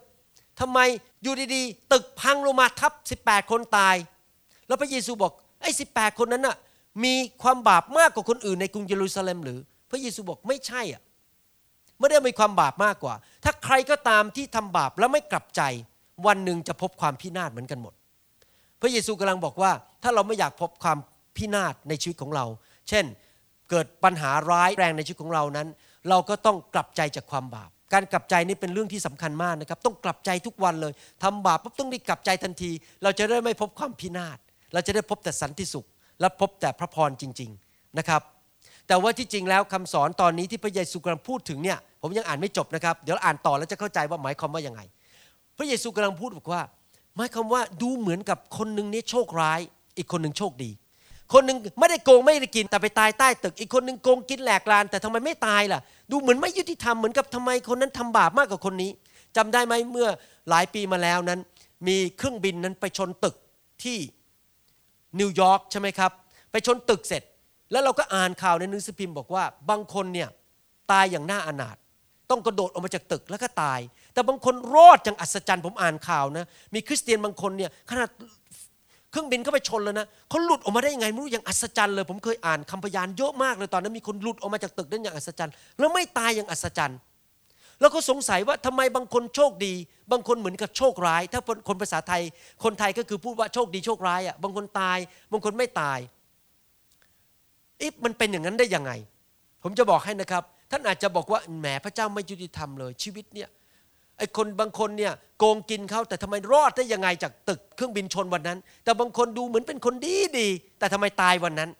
[0.60, 0.78] ทำไม
[1.22, 3.96] อยู่ดีๆ ตึกพังลงมาทับ 18 คนตาย
[4.66, 5.32] แล้วพระเยซูบอก
[5.62, 5.84] ไอ้สิ
[6.18, 6.56] คนนั้นน่ะ
[7.04, 9.58] มีความบาปมากกว่าคนอื่นในกรุงเยรูซาเล็มหรือ
[9.90, 11.02] พระเยซูบอกไม่ใช่อะ
[11.98, 15.62] ไม่ได้มีความบาปมากกว่า ถ้าใครก็ตามที่ทำบาปแล้วไม่กลับใจ
[16.26, 17.94] วันหนึ่งจะพบความพินาศเหมือนกันหมด
[18.80, 20.98] พระเยซูกำลังบอกว่า ถ้าเราไม่อยากพบความ
[21.36, 22.44] พินาศในชีวิตของเรา
[22.88, 23.04] เช่น
[23.70, 25.68] เกิดปัญหาร้ายแรงในชีวิตของเรานั้น
[26.08, 32.70] เราก็ต้องกลับใจจากความบาป การกลับใจนี่เป็นเรื่องที่สำคัญมากนะครับ ต้องกลับใจทุกวันเลยทำบาปปุ๊บต้องรีบกลับใจทันที
[33.02, 34.38] เราจะได้ไม่พบความพินาศ
[34.72, 35.86] เราจะได้พบแต่สันติสุข
[36.20, 38.22] และพบแต่พระพรจริง ๆนะครับ
[38.88, 44.80] แต่ว่าที่จริงแล้วคำสอนตอนนี้ที่พระเยซูกำลังพูดถึงเนี่ยผมยังอ่านไม่จบนะครับ เดี๋ยวอ่านต่อแล้วจะเข้าใจว่าหมายความว่ายังไง
[45.58, 46.62] พระเยซูกำลังพูดบอกว่า
[47.16, 49.60] หมายความว่าดูเหมือนกับคนหนึ่งนี้โชคร้าย
[49.96, 50.70] อีกคนหนึ่งโชคดี
[51.32, 58.90] คนหนึ่งไม่ได้โกงไม่ได้กินแต่ไปตายใต้ตึก อีกคนหนึ่งโกงกินแหลกลาน แต่ทำไมไม่ตายล่ะ ดูเหมือนไม่ยุติธรรมเหมือนกับทำไมคนนั้นทำบาปมากกว่าคนนี้
[59.36, 60.08] จำได้ไหมเมื่อ
[60.50, 61.40] หลายปีมาแล้วนั้น
[61.86, 63.36] มีเครื่องบินนั้นไปชนตึก
[63.82, 63.98] ที่
[65.20, 66.10] นิวยอร์กใช่ไหมครับ
[66.50, 67.22] ไปชนตึกเสร็จ
[67.72, 70.28] แล้วเราก็อ่านข่าวในหนังสือพิมพ์บอกว่า บางคนเนี่ย
[70.92, 71.76] ตายอย่างน่าอนาถ
[72.30, 73.80] ต้องกระโดดออกมาจากตึกแล้วก็ตาย
[74.14, 78.08] แต่บางคนรอดอย่างอัศจรรย์ผมอ่านข่าวนะ มีคริสเตียนบางคนเนี่ยขนาด
[79.10, 86.98] เครื่องบินก็ไปชนแล้วนะเขาหลุดออกมาได้ยังไงไม่รู้อย่างอัศจรรย์เลย ผมเคยอ่านคำพยานเยอะมากเลยตอนนั้นมีคนหลุดออกมาจากตึกได้อย่างอัศจรรย์ แล้วไม่ตายอย่างอัศจรรย์
[87.80, 89.74] แล้วก็สงสัยว่าทำไมบางคนโชคดี
[90.12, 92.22] บางคนเหมือนกับโชคร้าย ถ้าคนภาษาไทย
[92.64, 94.98] คนไทยก็คือพูดว่าโชคดีโชคร้ายอะบางคนตาย
[95.32, 95.98] บางคนไม่ตาย
[97.80, 98.92] อ๊ะมันเป็นอย่างนั้นได้ยังไง
[99.62, 103.48] ผมจะบอกให้นะครับ ท่านอาจจะบอกว่าแหมพระเจ้าไม่ยุติธรรมเลย ชีวิตเนี่ย
[104.18, 111.70] ไอ้คนบางคนเนี่ยโกงกินเขาแต่ทำไมรอดได้ยังไงจากตึกเครื่องบินชนวันนั้น แต่บางคนดูเหมือนเป็นคนดีดี แต่ทำไมตายวันนั้น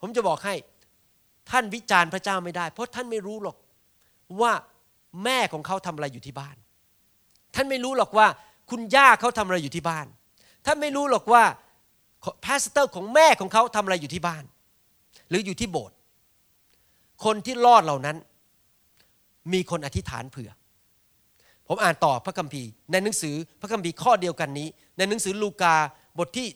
[0.00, 0.54] ผมจะบอกให้
[1.50, 3.56] ท่านวิจารณ์พระเจ้าไม่ได้ เพราะท่านไม่รู้หรอก
[4.40, 4.52] ว่า
[5.24, 6.56] แม่ของเขาทำอะไรอยู่ที่บ้าน
[7.54, 8.26] ท่านไม่รู้หรอกว่า
[8.70, 10.06] คุณย่าเขาทำอะไรอยู่ที่บ้าน
[10.66, 11.42] ท่านไม่รู้หรอกว่า
[12.44, 14.44] พาสเตอร์ของแม่ของเขาทำอะไรอยู่ที่บ้าน
[15.28, 15.96] หรืออยู่ที่โบสถ์
[17.24, 18.16] คนที่รอดเหล่านั้น
[19.52, 20.50] มีคนอธิษฐานเผื่อ
[21.68, 25.74] ผมอ่านต่อพระคัมภีร์ ในหนังสือพระคัมภีร์ข้อเดียวกันนี้ ในหนังสือลูกา
[26.18, 26.48] บทที่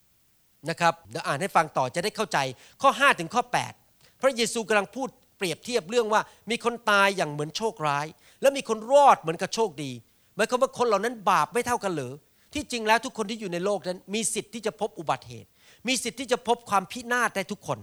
[0.00, 2.38] 13นะครับเดี๋ยวอ่านให้ฟังต่อจะได้เข้าใจ
[2.82, 3.42] ข้อ 5 ถึงข้อ
[3.84, 6.20] 8 พระเยซูกำลังพูดเปรียบเทียบเรื่องว่า
[6.50, 8.06] มีคนตายอย่างเหมือนโชคร้าย
[8.40, 9.90] และมีคนรอดเหมือนกับโชคดี
[10.36, 12.12] หมายความว่าคนเหล่านั้นบาปไม่เท่ากันหรือ
[12.54, 15.48] ที่จริงแล้วทุกคนที่อยู่ในโลกนั้น มีสิทธิ์ที่จะพบอุบัติเหตุ
[15.88, 17.78] มีสิทธิ์ที่จะพบความพินาศได้ทุกคน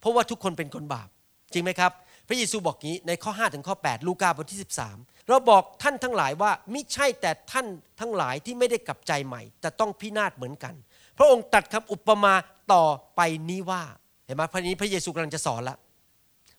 [0.00, 1.08] เพราะว่าทุกคนเป็นคนบาป
[1.52, 1.92] จริงไหมครับ
[2.28, 4.60] พระเยซูบอกงี้ในข้อ 5 ถึงข้อ 8 ลูกาบทที่
[4.92, 7.66] 13 เราบอกท่านทั้งหลายว่ามิใช่แต่ท่าน
[8.00, 10.74] ทั้งหลายที่ไม่ได้กลับใจใหม่ แต่ต้องพินาศเหมือนกัน
[11.18, 12.34] พระองค์ตัดคำอุปมา
[12.72, 12.84] ต่อ
[13.16, 13.82] ไปนี้ว่า
[14.26, 15.76] เห็นไหมพระนี้พระเยซูกำลังจะสอนละ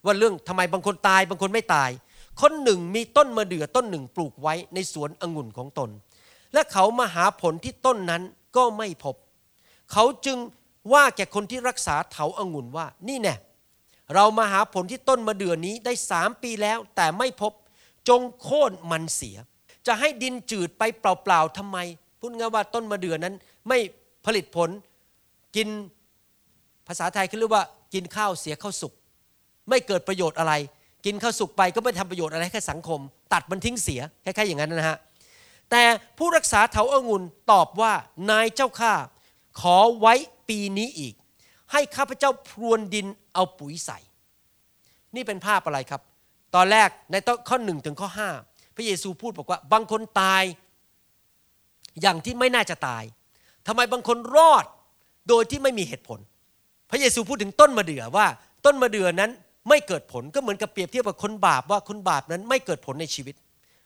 [0.06, 1.90] ว่าเรื่องทำไมบางคนตายบางคนไม่ตาย
[2.42, 5.90] คนหนึ่งมีต้นมะเดื่อต้นหนึ่งปลูกไว้ในสวนองุ่นของตน
[6.54, 8.22] และเขามาหาผลที่ต้นนั้น
[8.56, 9.16] ก็ไม่พบ
[9.92, 10.38] เขาจึง
[10.94, 13.36] ว่าแก่คนที่รักษาเถาอางุ่นว่านี่แน่
[14.14, 17.54] เรามาหาผลที่ต้นมะเดื่อนี้ได้สามปีแล้ว แต่ไม่พบ
[18.10, 19.38] จงโค่นมันเสีย
[19.88, 21.78] จะให้ดินจืดไปเปล่าๆทำไม
[22.20, 23.36] พูดง่ายว่าต้นมะเดื่อนั้น
[23.68, 23.78] ไม่
[24.26, 24.70] ผลิตผล
[25.56, 25.68] กิน
[26.88, 28.94] ภาษาไทยคือเรียกว่ากินข้าวเสียข้าวสุก
[29.70, 30.54] ไม่เกิดประโยชน์อะไร
[31.06, 33.00] กินข้าวสุกไปก็ไม่ทำประโยชน์อะไรแค่สังคม
[33.34, 34.98] ตัดมันทิ้งเสียคล้ายๆอย่างนั้นนะฮะ
[35.72, 35.84] แต่
[36.18, 37.94] ผู้รักษาเถาอางุ่นตอบว่า
[38.30, 38.94] นายเจ้าข้า
[39.62, 40.14] ขอไว้
[40.50, 41.14] ปีนี้อีก
[41.72, 44.00] ให้ข้าพเจ้าพรวนดิน เอาปุ๋ยใส่
[45.16, 46.02] นี่เป็นภาพอะไรครับ
[46.56, 47.16] ตอนแรกใน
[47.50, 48.30] ข้อหนึ่งถึงข้อห้า
[48.76, 50.44] พระเยซูพูดบอกว่า บางคนตาย
[52.02, 53.04] อย่างที่ไม่น่าจะตาย
[53.68, 54.66] ทำไมบางคนรอด
[55.30, 56.20] โดยที่ไม่มีเหตุผล
[56.92, 58.28] พระเยซูพูดถึงต้นมะเดื่อว่า
[58.66, 59.32] ต้นมะเดื่อนั้น
[59.70, 63.36] ไม่เกิดผลก็เหมือนกับเปรียบเทียบกับคนบาปว่าคนบาปนั้นไม่เกิดผลในชีวิต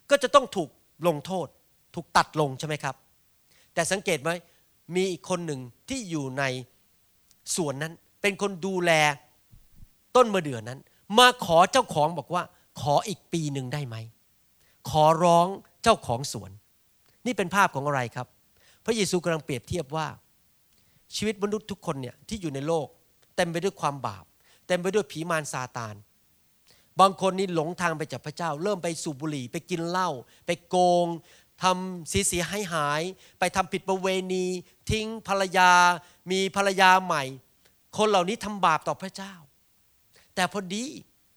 [0.09, 0.69] ก็จะต้องถูก
[1.07, 1.47] ลงโทษ
[1.95, 2.95] ถูกตัดลงใช่ไหมครับ
[3.73, 4.29] แต่สังเกตไหม
[4.95, 6.43] มีอีกคนหนึ่งที่อยู่ใน
[7.55, 8.91] สวนนั้น เป็นคนดูแล
[10.17, 10.79] ต้นมะเดื่อนั้น
[11.17, 12.43] มาขอเจ้าของบอกว่า
[12.81, 13.95] ขออีกปีหนึ่งได้ไหม
[14.89, 15.47] ขอร้อง
[15.83, 16.51] เจ้าของสวน
[17.25, 18.27] นี่เป็นภาพของอะไรครับ
[18.85, 20.07] พระเยซูกำลังเปรียบเทียบว่า
[21.15, 22.87] ชีวิตมนุษย์ทุกคนเนี่ยที่อยู่ในโลก
[23.35, 24.25] เต็มไปด้วยความบาป
[24.67, 25.95] เต็มไปด้วยผีมารซาตาน
[26.99, 30.09] บางคนนี่หลงทางไปจากพระเจ้า เริ่มไปสูบบุหรี่ไปกินเหล้า
[30.45, 30.75] ไปโก
[31.05, 31.07] ง
[31.63, 33.01] ทำเสีเสียหายหาย
[33.39, 34.45] ไปทำผิดประเวณี
[34.89, 35.71] ทิ้งภรรยา
[36.31, 37.23] มีภรรยาใหม่
[37.97, 39.33] คนเหล่านี้ทำบาปต่อพระเจ้า
[40.37, 40.85] แต่พอดี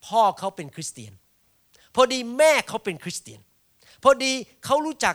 [0.07, 1.13] พ่อเขาเป็นคริสเตียน
[1.95, 3.41] พอดีแม่เขาเป็นคริสเตียน
[4.03, 4.33] พอดี
[4.65, 5.15] เขารู้จัก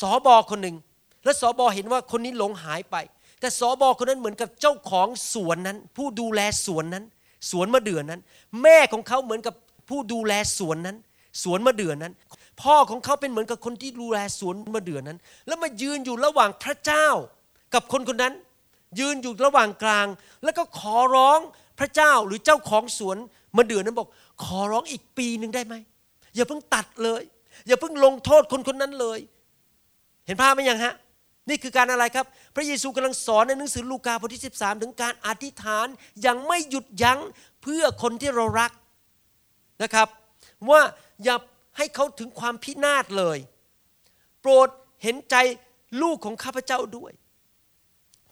[0.00, 0.76] สอบอคนหนึ่ง
[1.24, 2.96] และสอบอเห็นว่าคนนี้หลงหายไป
[3.40, 7.04] แต่สอบอคนนั้นเหมือนกับเจ้าของสวนนั้น ผู้ดูแลสวนนั้น
[7.50, 8.20] สวนมะเดื่อนั้น
[8.62, 9.54] แม่ของเขาเหมือนกับ
[9.88, 10.96] ผู้ดูแลสวนนั้น
[11.42, 12.12] สวนมะเดื่อนั้น
[12.62, 17.08] พ่อของเขาเป็นเหมือนกับคนที่ดูแลสวนมะเดื่อนั้น แล้วมายืนอยู่ระหว่างพระเจ้า
[17.74, 18.34] กับคนคนนั้น
[18.98, 20.06] ยืนอยู่ระหว่างกลาง
[20.44, 21.40] แล้วก็ขอร้อง
[21.80, 23.16] พระเจ้าหรือเจ้าของสวน
[23.56, 24.08] มะเดื่อนั้นบอก
[24.44, 25.74] ขอร้องอีกปีหนึ่งได้ไหม
[26.34, 27.22] อย่าเพิ่งตัดเลย
[27.66, 29.18] อย่าเพิ่งลงโทษคนคนนั้นเลย
[30.26, 30.94] เห็นภาพไหมยังฮะ
[31.48, 35.86] นี่คือการอะไรครับ พระเยซูกำลังสอนในหนังสือลูกาบทที่ 13 ถึงการอธิษฐาน
[36.22, 37.18] อย่างไม่หยุดยั้ง
[37.62, 38.72] เพื่อคนที่เรารัก
[39.82, 40.08] นะครับ
[40.70, 40.80] ว่า
[41.24, 41.36] อย่า
[41.76, 43.38] ให้เขาถึงความพินาศเลย
[44.40, 44.68] โปรด
[45.02, 45.36] เห็นใจ
[46.02, 47.12] ลูกของข้าพเจ้าด้วย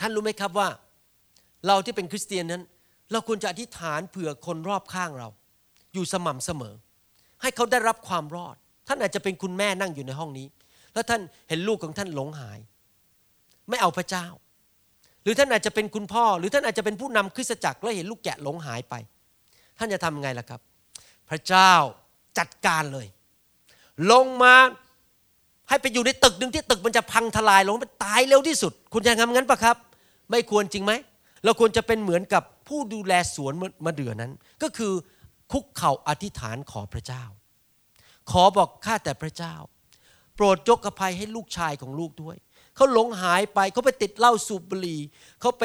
[0.01, 0.69] ท่านรู้ไหมครับว่า
[1.67, 2.63] เราที่เป็นคริสเตียนนั้น
[3.13, 5.29] เราควรจะอธิษฐานเผื่อคนรอบข้างเรา
[5.95, 6.75] อยู่สม่ำเสมอ
[7.43, 8.57] ให้เขาได้รับความรอด
[8.89, 10.47] ท่านอาจจะเป็นคุณแม่นั่งอยู่ในห้องนี้
[10.93, 12.59] แล้วท่านเห็นลูกของท่านหลงหาย
[13.69, 14.27] ไม่เอาพระเจ้า
[15.23, 18.95] หรือท่านอาจจะเป็นคุณพ่อ หรือท่านอาจจะเป็นผู้นำคริสตจักรแล้วเห็นลูกแกะหลงหายไป
[19.79, 20.61] ท่านจะทำไงล่ะครับ
[21.29, 21.73] พระเจ้า
[22.39, 23.07] จัดการเลย
[24.13, 24.55] ลงมา
[25.69, 29.77] ให้ไปอยู่ในตึกหนึ่งที่ตึกมันจะพังทลายลงไปตายเร็วที่สุด คุณจะทำงั้นปะครับ
[30.31, 30.93] ไม่ควรจริงไหม
[31.45, 33.53] เราควรจะเป็นเหมือนกับ ผู้ดูแลสวน
[33.85, 34.93] มะเดื่อนั้น ก็คือ
[35.53, 37.25] คุกเข่าอธิษฐานขอพระเจ้า
[38.31, 39.55] ขอบอกข้าแต่พระเจ้า
[40.35, 42.37] โปรดยกอภัยให้ลูกชายของลูกด้วย
[42.75, 45.01] เขาหลงหายไปเขาไปติดเหล้าสูบบุหรี่
[45.41, 45.65] เขาไป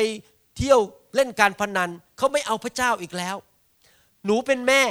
[0.58, 0.80] เที่ยว
[1.16, 3.36] เล่นการพนันเขาไม่เอาพระเจ้าอีกแล้ว
[4.26, 4.84] หนูเป็นแม่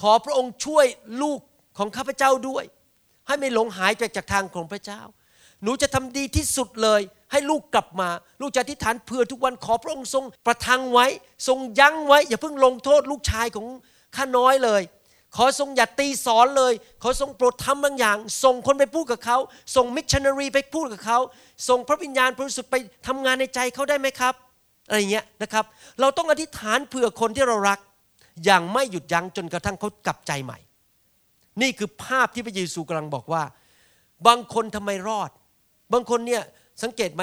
[0.00, 0.86] ขอพระองค์ช่วย
[1.22, 1.40] ลูก
[1.78, 2.64] ของข้าพเจ้าด้วย
[3.26, 5.00] ให้ไม่หลงหายจากจากทางของพระเจ้า
[5.62, 7.00] หนูจะทำดีที่สุดเลย
[7.32, 8.08] ให้ลูกกลับมา
[8.40, 11.06] ลูกจะอธิษฐานเผื่อทุกวันขอพระองค์ทรงประทังไว้
[11.48, 13.66] ทรงยั้งไว้ อย่าเพิ่งลงโทษลูกชายของ
[14.16, 14.82] ข้าน้อยเลย
[15.36, 19.38] ขอทรงอย่าตีสอนเลย ขอทรงโปรดทำบางอย่าง ส่งคนไปพูดกับเขา
[19.76, 21.18] ส่งมิชชันนารีไปพูดกับเขา
[21.68, 24.34] ส่งพระวิญญาณบริสุทธิ์ไปทำงานในใจเขาได้ไหมครับ
[24.88, 25.64] อะไรเงี้ยนะครับ
[26.00, 27.78] เราต้องอธิษฐานเผื่อคนที่เรารัก
[28.44, 30.58] อย่างไม่หยุดยั้งจนกระทั่งเขากลับใจใหม่
[31.62, 33.42] นี่คือภาพที่พระเยซูกำลังบอกว่า
[34.26, 35.30] บางคนทำไมรอด
[35.92, 36.42] บางคนเนี่ย
[36.82, 37.22] สังเกตไหม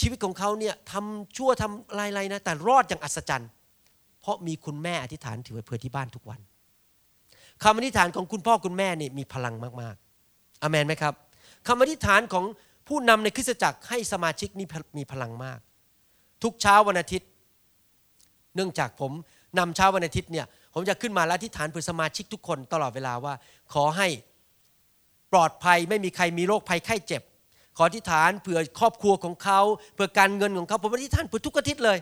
[0.00, 3.50] ชีวิตของเขาเนี่ยทำชั่วทำอะไรๆนะแต่รอดอย่างอัศจรรย์
[4.20, 6.40] เพราะมีคุณแม่อธิษฐานถือไว้เพื่อที่บ้านทุกวัน
[7.62, 11.14] คำอธิษฐานของคุณพ่อคุณแม่นี่มีพลังมากๆอเมนไหมครับ
[11.66, 12.44] คำอธิษฐานของ
[12.88, 14.66] ผู้นำในคริสตจักรให้สมาชิกนี่
[14.98, 15.58] มีพลังมาก
[16.42, 17.28] ทุกเช้าวันอาทิตย์
[18.54, 19.12] เนื่องจากผม
[19.58, 23.34] นำเช้าวันอาทิตย์เนี่ยผมจะขึ้นมาและอธิษฐานเพื่อสมาชิกทุกคนตลอดเวลาว่า
[23.72, 24.08] ขอให้
[25.32, 27.22] ปลอดภัยไม่มีใครมีโรคภัยไข้เจ็บ
[27.76, 29.60] ขออธิษฐานเผื่อครอบครัวของเขา
[29.94, 31.98] เพื่อการเงินของเขาผมอธิษฐานเพื่อทุกอาทิตย์เลย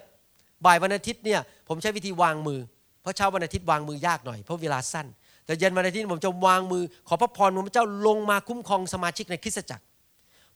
[0.66, 2.60] บ่ายวันอาทิตย์เนี่ยผมใช้วิธีวางมือ
[3.02, 5.06] เพราะเช้าวันอาทิตย์วางมือยากหน่อยเพราะเวลาสั้น
[5.46, 9.84] แต่เย็นวันอาทิตย์ผมจะวางมือ ขอพระพรของพระเจ้าลงมาคุ้มครองสมาชิกในคริสตจักร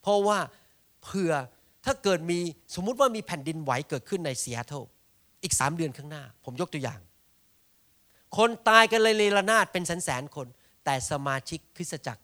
[0.01, 0.37] เพราะว่า
[1.03, 1.33] เผื่อ
[1.85, 2.39] ถ้าเกิดมี
[2.75, 4.83] สมมุติว่ามีแผ่นดินไหวเกิดขึ้นในซีแอตเทิล
[5.43, 6.99] อีกสามเดือนข้างหน้า ผมยกตัวอย่าง
[8.37, 10.47] คนตายกันเลยเลระนาดเป็นแสนแสนคน
[10.85, 12.21] แต่สมาชิกคริสตจักร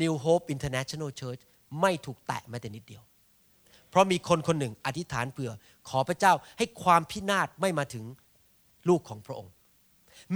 [0.00, 1.42] New Hope International Church
[1.80, 3.02] ไม่ถูกแตะแม้แต่นิดเดียว
[3.90, 5.50] เพราะมีคนคนหนึ่งอธิษฐานเผื่อ
[5.88, 8.04] ขอพระเจ้าให้ความพินาศไม่มาถึง
[8.88, 9.52] ลูกของพระองค์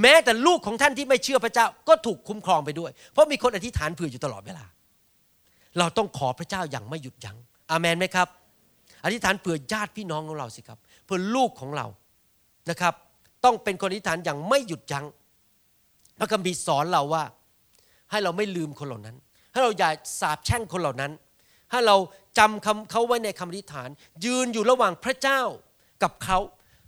[0.01, 4.65] แม้แต่ลูกของท่านที่ไม่เชื่อพระเจ้าก็ถูกคุ้มครองไปด้วย เพราะมีคนอธิษฐานเผื่ออยู่ตลอดเวลา
[5.79, 7.37] เราต้องขอพระเจ้าอย่างไม่หยุดยัง้ง
[7.71, 8.29] อามันไหมครับ
[9.05, 11.87] อธิษฐานเผื่อญาติพี่น้องของเราสิครับ เพื่อลูกของเรา
[12.71, 12.95] นะครับ
[13.45, 15.07] ต้องเป็นคนอธิษฐานอย่างไม่หยุดยัง้ง
[16.19, 17.25] พระคัมภีร์สอนเราว่า
[18.11, 19.17] ให้เราไม่ลืมคนเหล่านั้น
[19.53, 21.13] ให้เราอย่าสาบแช่งคนเหล่านั้น
[21.71, 21.97] ให้เรา
[22.39, 23.89] จำคำเขาไว้ในคำอธิษฐาน
[24.25, 25.41] ยืนอยู่ระหว่างพระเจ้า
[26.03, 26.39] กับเขา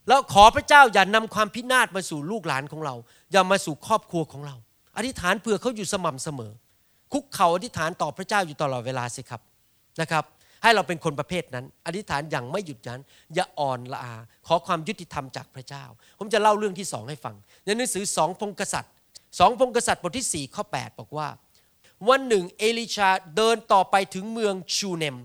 [0.09, 2.94] แล้วขอพระเจ้าอย่านำความพินาศมาสู่ลูกหลานของเรา
[3.33, 4.57] อย่ามาสู่ครอบครัวของเรา
[4.96, 6.53] อธิษฐานเผื่อเขาอยู่สม่ำเสมอ
[7.12, 9.40] คุกเข่าอธิษฐานต่อพระเจ้าอยู่ตลอดเวลาสิครับ
[10.00, 10.24] นะครับ
[10.62, 13.00] ให้เราเป็นคนประเภทนั้น อธิษฐานอย่างไม่หยุดยั้ง
[13.35, 14.14] อย่าอ่อนละอา
[14.46, 15.85] ขอความยุติธรรมจากพระเจ้า
[16.18, 18.92] ผมจะเล่าเรื่องที่สองให้ฟัง ในหนังสือสองพงกษัตริย์
[19.38, 21.29] สองพงกษัตริย์บทที่สี่ข้อ8บอกว่า
[22.09, 25.16] วันหนึ่งเอลิชาเดินต่อไปถึงเมืองชูเนม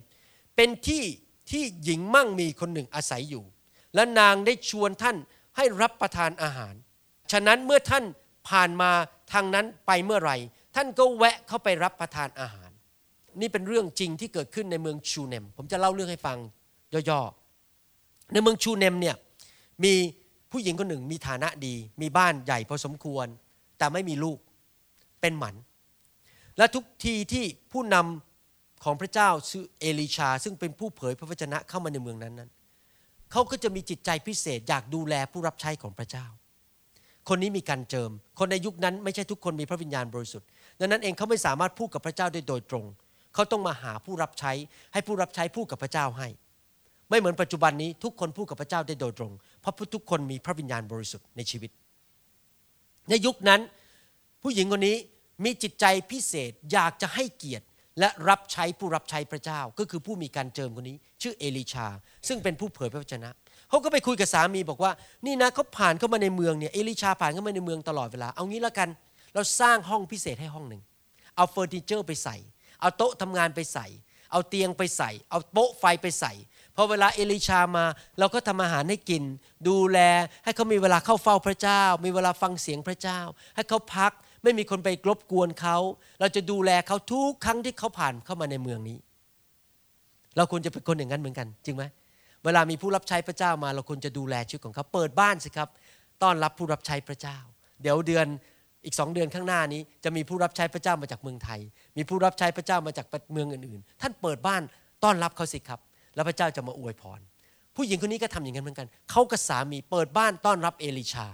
[0.55, 1.03] เป็นที่
[1.49, 3.43] ที่หญิงมั่งมีคนหนึ่งอาศัยอยู่
[3.95, 5.17] และนางได้ชวนท่าน
[5.57, 6.73] ให้รับประทานอาหาร
[7.31, 8.03] ฉะนั้นเมื่อท่าน
[8.49, 8.91] ผ่านมา
[9.33, 10.37] ทางนั้นไปเมื่อไหร่
[10.75, 12.69] ท่านก็แวะเข้าไปรับประทานอาหาร
[13.41, 16.37] นี่เป็นเรื่องจริงที่เกิดขึ้นในเมืองชูเนม ผมจะเล่าเรื่องให้ฟัง
[17.09, 19.15] ย่อๆ ในเมืองชูเนมเนี่ย
[19.83, 19.93] มี
[20.51, 23.27] ผู้หญิงคนหนึ่งมีฐานะดี มีบ้านใหญ่พอสมควร
[23.77, 24.37] แต่ไม่มีลูก
[25.21, 25.55] เป็นหมัน
[26.59, 32.49] และทุกทีที่ผู้นำของพระเจ้าชื่อเอลิชา ซึ่งเป็นผู้เผยพระวจนะเข้ามาในเมืองนั้นนั้น
[33.31, 36.25] เขาก็จะมีจิตใจพิเศษอยากดูแลผู้รับใช้ของพระเจ้า
[37.29, 40.47] คนนี้มีการเจิม คนในยุคนั้นไม่ใช่ทุกคนมีพระวิญญาณบริสุทธิ์
[40.79, 42.85] ดังนั้นเองเขาไม่สามารถพูดกับพระเจ้าได้โดยตรง
[43.33, 44.51] เขาต้องมาหาผู้รับใช้
[44.93, 46.27] ให้ผู้รับใช้พูดกับพระเจ้าให้
[47.09, 51.71] ไม่เหมือนปัจจุบันนี้ทุกคนพูดกับพระเจ้าได้โดยตรง เพราะทุกคนมีพระวิญญาณบริสุทธิ์ในชีวิต
[53.09, 53.61] ในยุคนั้น
[54.43, 54.97] ผู้หญิงคนนี้
[55.43, 57.65] มีจิตใจพิเศษอยากจะให้เกียรติ
[57.99, 61.87] และรับใช้ผู้รับใช้พระเจ้า ก็คือผู้มีการเจิมคนนี้ ชื่อเอลิชา
[62.27, 63.29] ซึ่งเป็นผู้เผยพระวจนะ
[63.69, 64.91] เขาก็ไปคุยกับสามีบอกว่า
[65.25, 68.89] นี่นะเขาผ่านเข้ามาในเมืองเนี่ยเอลิชาผ่านเข้ามาในเมืองตลอดเวลาเอางี้แล้วกัน
[69.33, 70.81] เราสร้างห้องพิเศษให้ห้องหนึ่ง
[71.35, 72.35] เอาเฟอร์นิเจอร์ไปใส่
[72.81, 73.87] เอาโต๊ะทำงานไปใส่
[74.31, 76.33] เอาเตียงไปใส่ เอาโป๊ะไฟไปใส่
[76.75, 77.85] พอเวลาเอลิชามา
[78.19, 79.23] เราก็ทำอาหารให้กิน
[79.67, 79.99] ดูแล
[80.43, 83.19] ให้เขามีเวลาเข้าเฝ้าพระเจ้า มีเวลาฟังเสียงพระเจ้า
[83.55, 84.11] ให้เขาพัก
[84.43, 85.77] ไม่มีคนไปกลบกวนเขา
[86.19, 88.97] เราจะดูแลเขาทุกครั้งที่เขาผ่านเข้ามาในเมืองนี้
[90.37, 91.83] เราควรจะเป็นคนอย่างนั้นเหมือนกัน จริงไหม
[92.43, 95.69] เวลามีผู้รับใช้พระเจ้ามาเราควรจะดูแลชีวิตของเขาเปิดบ้านสิครับ
[96.23, 97.37] ต้อนรับผู้รับใช้พระเจ้า
[97.81, 98.27] เดี๋ยวเดือน
[98.85, 101.59] อีกสองเดือนข้างหน้านี้ จะมีผู้รับใช้พระเจ้ามาจากเมืองไทย
[101.97, 104.61] มีผู้รับใช้พระเจ้ามาจากเมืองอื่นๆ ท่านเปิดบ้าน
[105.03, 105.79] ต้อนรับเขาสิครับ
[106.15, 107.19] แล้วพระเจ้าจะมาอวยพร
[107.75, 111.27] ผู้หญิงคนนี้ก็ทำอย่างนั้นเหมือนกัน เขากับสามีเปิดบ้านต้อนรับเอลิชา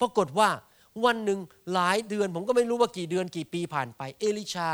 [0.00, 0.48] ปรากฏว่า
[1.06, 1.38] วันหนึ่ง
[1.72, 4.68] หลายเดือน ผมก็ไม่รู้ว่ากี่เดือนกี่ปีผ่านไป เอลิชา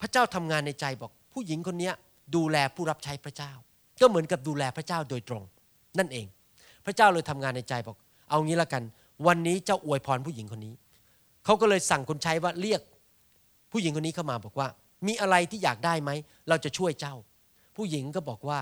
[0.00, 1.90] พระเจ้าทำงานในใจบอก ผู้หญิงคนนี้
[2.34, 3.52] ดูแลผู้รับใช้พระเจ้า
[4.00, 5.42] ก็เหมือนกับดูแลพระเจ้าโดยตรง
[5.98, 6.26] นั่นเอง
[6.86, 7.96] พระเจ้าเลยทำงานในใจบอก
[8.30, 8.82] เอางี้ละกัน
[9.26, 10.74] วันนี้เจ้าอวยพรผู้หญิงคนนี้
[11.44, 12.80] เขาก็เลยสั่งคนใช้ว่าเรียก
[13.72, 14.68] ผู้หญิงคนนี้เข้ามาบอกว่า
[15.06, 16.10] มีอะไรที่อยากได้ไหม
[16.48, 17.14] เราจะช่วยเจ้า
[17.76, 18.60] ผู้หญิงก็บอกว่า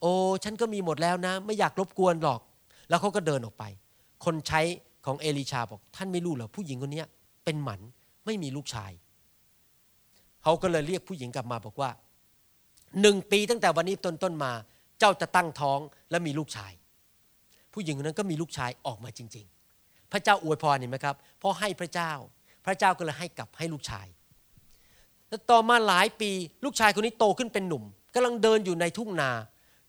[0.00, 0.12] โอ้
[0.44, 2.40] ฉันก็มีหมดแล้วนะ ไม่อยากรบกวนหรอก
[2.88, 3.64] แล้วเขาก็เดินออกไป
[4.24, 4.60] คนใช้
[5.08, 7.02] ของเอลิชาบอกท่านไม่รู้เหรอผู้หญิงคนนี้
[7.44, 7.80] เป็นหมัน
[8.26, 8.92] ไม่มีลูกชาย
[10.42, 11.90] เขาก็เลยเรียกผู้หญิงกลับมาบอกว่า
[13.00, 14.52] หนึ่งปีตั้งแต่วันนี้ต้นต้นมา
[14.98, 16.72] เจ้าจะตั้งท้องและมีลูกชาย
[17.72, 19.46] ผู้หญิงคนนั้นก็มีลูกชายออกมาจริง
[19.78, 22.12] ๆ พระเจ้าอวยพรเห็นไหมครับพอให้พระเจ้า
[22.66, 24.06] พระเจ้าก็เลยให้กลับให้ลูกชาย
[25.28, 26.30] แล้วต่อมาหลายปี
[26.64, 29.30] ลูกชายคนนี้โตขึ้นเป็นหนุ่มกำลังเดินอยู่ในทุ่งนา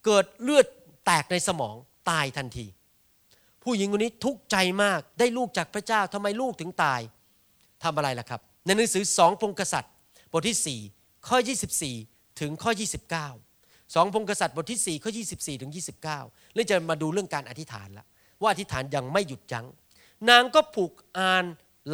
[0.05, 0.65] เกิดเลือด
[1.05, 1.75] แตกในสมอง
[2.09, 2.65] ตายทันที
[3.63, 7.01] ผู้หญิงคนนี้ทุกข์ใจมากได้ลูกจากพระเจ้าทำไมลูกถึงตาย
[7.83, 9.93] ทำอะไรล่ะครับ ในหนังสือสองพงกษัตริย์
[10.31, 11.37] บทที่ 4 ข้อ
[11.87, 12.71] 24 ถึงข้อ
[13.33, 18.05] 29สองพงกษัตริย์บทที่ 4 ข้อ 24 ถึง 29เรื่องจะมาดูเรื่องการอธิษฐานล้ว
[18.41, 19.65] ว่าอธิษฐานยังไม่หยุดยัง้ง
[20.29, 21.45] นางก็ผูกอาน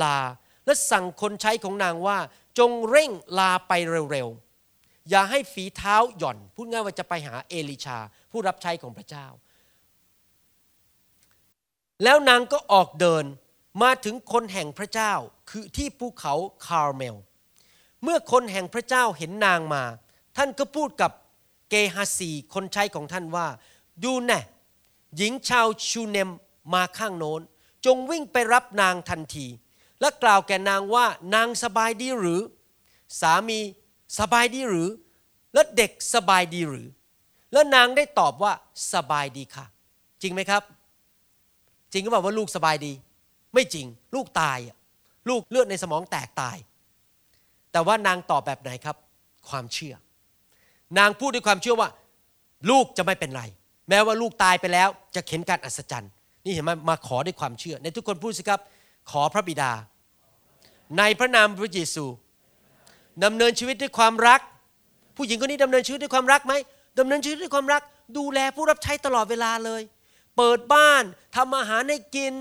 [0.03, 0.19] ลา
[0.65, 2.17] และสั่งคนใช้ของนางว่า
[2.59, 3.73] จงเร่งลาไป
[4.11, 7.97] เร็วๆอย่าให้ฝีเท้าหย่อน พูดง่ายว่าจะไปหาเอลิชา
[8.31, 9.25] ผู้รับใช้ของพระเจ้า
[12.03, 13.25] แล้วนางก็ออกเดิน
[13.81, 15.13] มาถึงคนแห่งพระเจ้า
[15.49, 16.33] คือที่ภูเขา
[16.65, 17.15] คาร์เมล
[18.03, 19.83] เมื่อคนแห่งพระเจ้าเห็นนางมา
[20.37, 21.11] ท่านก็พูดกับ
[21.69, 23.47] เกฮาซีคนใช้ของท่านว่า
[24.03, 24.39] ดูแน่
[25.17, 26.29] หญิงชาวชูเนม
[26.73, 27.41] มาข้างโน้น
[27.85, 29.47] จงวิ่งไปรับนางทันที
[29.99, 31.05] และกล่าวแก่นางว่า
[31.35, 32.41] นางสบายดีหรือ
[33.21, 33.59] สามี
[34.19, 34.89] สบายดีหรือ
[35.53, 36.87] และเด็กสบายดีหรือ
[37.51, 38.53] แล้วนางได้ตอบว่า
[38.93, 39.65] สบายดีค่ะ
[40.21, 40.63] จริงไหมครับ
[41.95, 42.93] จริงก็บอกว่าลูกสบายดี
[43.53, 44.59] ไม่จริง ลูกตาย
[45.29, 46.57] ลูกเลือดในสมองแตกตาย
[47.71, 48.95] แต่ว่านางตอบแบบไหนครับ
[49.49, 49.95] ความเชื่อ
[50.97, 51.89] นางพูดด้วยความเชื่อว่า
[52.69, 53.43] ลูกจะไม่เป็นไร
[53.89, 56.11] แม้ว่าลูกตายไปแล้ว จะเข็นการอัศจรรย์
[56.43, 58.59] นี่เห็นไหมมาขอด้วยความเชื่อ ในทุกคนพูดสิครับ
[59.11, 59.71] ขอพระบิดา
[60.97, 62.05] ในพระนามพระเยซู
[63.23, 64.41] ดำเนินชีวิตด้วยความรัก
[65.17, 66.53] ผู้หญิงคนนี้ดำเนินชีวิตด้วยความรักไหม
[66.99, 67.81] ดำเนินชีวิตด้วยความรัก
[68.17, 69.81] ดูแลผู้รับใช้ตลอดเวลาเลย
[70.37, 71.03] เปิดบ้าน
[71.35, 72.33] ทำอาหารให้กิน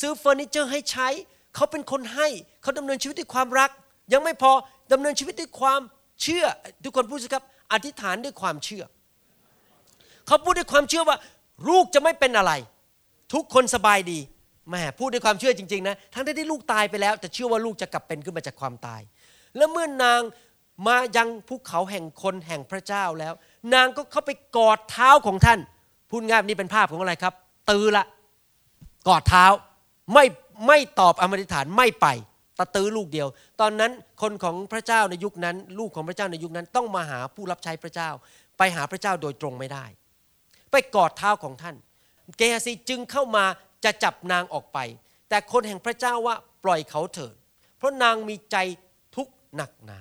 [0.00, 1.08] ซื้อเฟอร์นิเจอร์ให้ใช้
[1.54, 2.28] เขาเป็นคนให้
[2.62, 3.70] เขาดำเนินชีวิตด้วยความรัก
[4.12, 4.52] ยังไม่พอ
[4.92, 5.80] ดำเนินชีวิตด้วยความ
[6.22, 6.44] เชื่อ
[6.84, 8.84] ทุกคนพูดสิครับ อธิษฐานด้วยความเชื่อ
[10.26, 11.16] เขาพูดด้วยความเชื่อว่า
[11.68, 12.52] ลูกจะไม่เป็นอะไร
[13.34, 14.18] ทุกคนสบายดี
[14.70, 19.00] แม่พูดด้วยความเชื่อจริงๆนะทั้งที่ลูกตายไปแล้วแต่เชื่อว่าลูกจะกลับเป็นขึ้นมาจากความตาย
[19.56, 20.20] แล้วเมื่อนาง
[20.86, 23.34] มายังภูเขาแห่งคนแห่งพระเจ้าแล้ว
[23.74, 25.60] นางก็เข้าไปกอดเท้าของท่าน
[26.10, 27.34] พูดง่ายนี่เป็นภาพของอะไรครับ
[27.70, 28.04] ตือละ
[29.08, 29.46] กอดเท้า
[30.12, 30.24] ไม่
[30.66, 32.06] ไม่ตอบอมริฐานไม่ไป
[32.58, 33.28] ตะตื้อลูกเดียว
[33.60, 33.92] ตอนนั้น
[34.22, 38.10] คนของพระเจ้าในยุคนั้น ลูกของพระเจ้าในยุคนั้นต้องมาหาผู้รับใช้พระเจ้า
[38.58, 39.84] ไปหาพระเจ้าโดยตรงไม่ได้
[40.70, 41.76] ไปกอดเท้าของท่าน
[42.36, 43.44] เกฮาซีจึงเข้ามา
[43.84, 44.78] จะจับนางออกไป
[45.28, 47.34] แต่คนแห่งพระเจ้าว่าปล่อยเขาเถิด
[47.78, 48.56] เพราะนางมีใจ
[49.16, 50.00] ทุกข์หนักหนา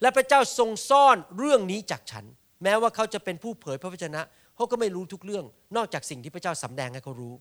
[0.00, 2.24] และพระเจ้าทรงซ่อนเรื่องนี้จากฉัน
[2.62, 4.20] แม้ว่าเขาจะเป็นผู้เผยพระวจนะ
[4.56, 5.44] เขาก็ไม่รู้ทุกเรื่อง
[5.76, 7.34] นอกจากสิ่งที่พระเจ้าสำแดงให้เขารู้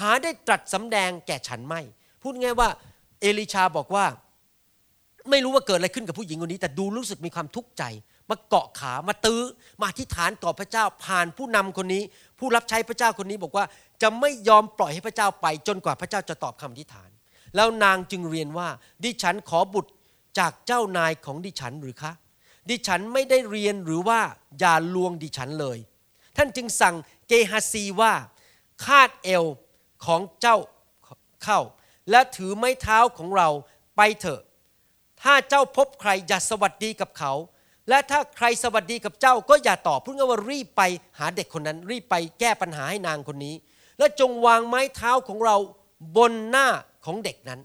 [0.00, 1.80] หาได้ตรัสสำแดงแก่ฉันไม่
[2.22, 2.68] พูดง่ายว่า
[3.20, 4.04] เอลิชาบอกว่า
[5.30, 7.84] ไม่รู้ว่าเกิดอะไรขึ้นกับผู้หญิงคนนี้ แต่ดูรู้สึกมีความทุกข์ใจ
[8.30, 9.42] มาเกาะขามาตื้อ
[9.80, 12.02] มาอธิษฐานต่อพระเจ้าผ่านผู้นำคนนี้
[12.38, 13.64] ผู้รับใช้พระเจ้าคนนี้บอกว่า
[14.02, 17.08] จะไม่ยอมปล่อยให้พระเจ้าไป จนกว่าพระเจ้าจะตอบคำอธิษฐาน
[17.56, 18.68] แล้วนางจึงเรียนว่า
[19.04, 19.90] ดิฉันขอบุตร
[20.38, 22.12] จากเจ้านายของดิฉันหรือคะ
[22.70, 24.20] ดิฉันไม่ได้เรียนหรือว่า
[24.58, 25.78] อย่าลวงดิฉันเลย
[26.36, 26.94] ท่านจึงสั่ง
[27.28, 28.12] เกฮาซีว่า
[28.84, 29.44] คาดเอว
[30.04, 30.56] ของเจ้า
[31.44, 31.60] เข้า
[32.10, 33.48] และถือไม้เท้าของเรา
[33.96, 34.40] ไปเถอะ
[35.22, 37.32] ถ้าเจ้าพบใครอย่าสวัสดีกับเขา
[37.88, 40.82] และถ้าใครสวัสดีกับเจ้าก็อย่าตอบพูดง่ายว่ารีบไป
[41.18, 43.54] หาเด็กคนนั้นรีบไปแก้ปัญหาให้นางคนนี้
[43.98, 45.56] และจงวางไม้เท้าของเรา
[46.16, 46.66] บนหน้า
[47.04, 47.60] ของเด็กนั้น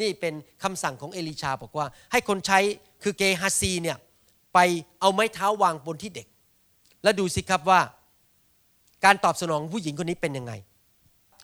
[0.00, 2.58] นี่เป็นคำสั่งของเอลิชาบอกว่า ให้คนใช้
[3.02, 3.98] คือเกฮาซีเนี่ย
[4.54, 4.58] ไป
[5.00, 6.26] เอาไม้เท้าวางบนที่เด็ก
[7.04, 7.80] แล้วดูสิครับว่า
[9.04, 10.52] การตอบสนองผู้หญิงคนนี้เป็นยังไง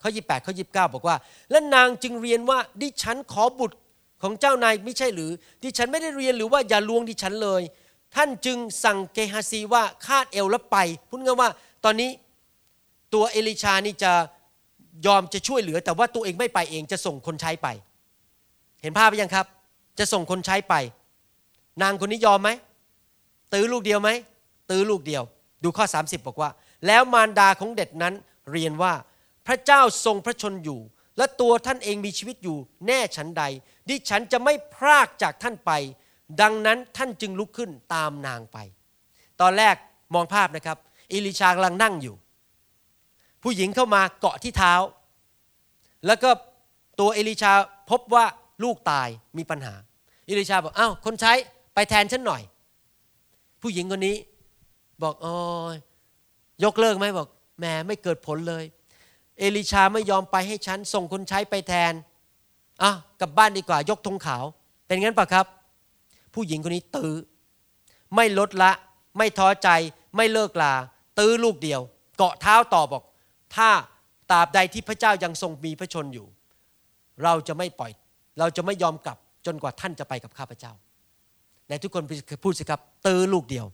[0.03, 1.17] ข้อ28ข้อ29 บอกว่า
[1.51, 3.77] และนางจึงเรียนว่าดิฉันขอบุตร
[4.23, 5.31] ของเจ้านายไม่ใช่หรือ
[5.63, 7.63] ดิฉันไม่ได้เรียนหรือว่าอย่าลวงดิฉันเลย
[8.15, 10.77] ท่านจึงสั่งเกฮาซีว่าคาดเอวแล้วไป
[11.09, 11.51] พูดง่ายว่า
[11.85, 12.11] ตอนนี้
[13.15, 14.13] ตัวเอลิชานี่จะ
[15.07, 17.69] ยอมจะช่วยเหลือ แต่ว่าตัวเองไม่ไปเองจะส่งคนใช้ไป
[18.83, 19.47] เห็นภาพไหมยังครับ
[19.99, 20.75] จะส่งคนใช้ไป
[21.83, 22.51] นางคนนี้ยอมไหม
[23.53, 24.11] ตื้อลูกเดียวไหม
[24.71, 25.23] ตื้อลูกเดียว
[25.65, 26.51] ดูข้อ 30 บอกว่า
[26.87, 28.15] แล้วมารดาของเด็กนั้น
[28.51, 28.95] เรียนว่า
[29.47, 30.81] พระเจ้าทรงพระชนอยู่
[31.17, 33.43] และตัวท่านเองมีชีวิตอยู่แน่ฉันใด
[33.89, 35.71] ดิฉันจะไม่พรากจากท่านไป
[36.41, 38.59] ดังนั้นท่านจึงลุกขึ้นตามนางไป
[39.41, 39.77] ตอนแรก
[40.15, 40.79] มองภาพนะครับ
[41.13, 42.15] อิลิชากำลังนั่งอยู่
[43.43, 44.75] ผู้หญิงเข้ามาเกาะที่เท้า
[46.07, 46.31] แล้วก็
[47.01, 47.53] ตัวเอลิชา
[47.91, 48.25] พบว่า
[48.65, 49.09] ลูกตาย
[49.39, 49.75] มีปัญหา
[50.29, 51.33] อิลิชาบอกอ้าวคนใช้
[51.75, 52.43] ไปแทนฉันหน่อย
[53.63, 54.17] ผู้หญิงคนนี้
[55.03, 55.37] บอกอ๋อ
[56.65, 57.29] ยกเลิกไหมบอก
[57.59, 58.65] แหมไม่เกิดผลเลย
[59.39, 61.93] เอลิชาไม่ยอมไปให้ฉันส่งคนใช้ไปแทน
[62.83, 62.91] อะ
[63.21, 64.45] กลับบ้านดีกว่ายกธงขาว
[64.87, 65.47] เป็นงั้นปะครับ
[66.35, 67.15] ผู้หญิงคนนี้ตื้อ
[68.15, 68.71] ไม่ลดละ
[69.19, 69.69] ไม่ท้อใจ
[70.17, 70.75] ไม่เลิกลา
[71.19, 71.81] ตื้อลูกเดียว
[72.17, 73.03] เกาะเท้าต่อบอก
[73.57, 73.69] ถ้า
[74.31, 76.27] ตราบใดที่พระเจ้ายังทรงมีพระชนอยู่
[77.25, 77.93] เราจะไม่ปล่อย
[78.39, 80.73] เราจะไม่ยอมกลับจนกว่าท่านจะไปกับข้าพเจ้า
[81.69, 82.05] ในทุกคน
[82.43, 83.67] พูดสิครับ ตื้อลูกเดียว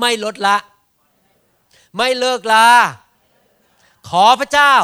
[0.00, 0.56] ไม่ลดละ
[1.96, 2.66] ไม่เลิกลา
[4.08, 4.74] ขอพระเจ้า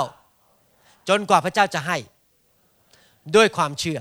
[1.08, 1.96] จนกว่าพระเจ้าจะให้
[3.36, 4.00] ด้วยความเชื่อ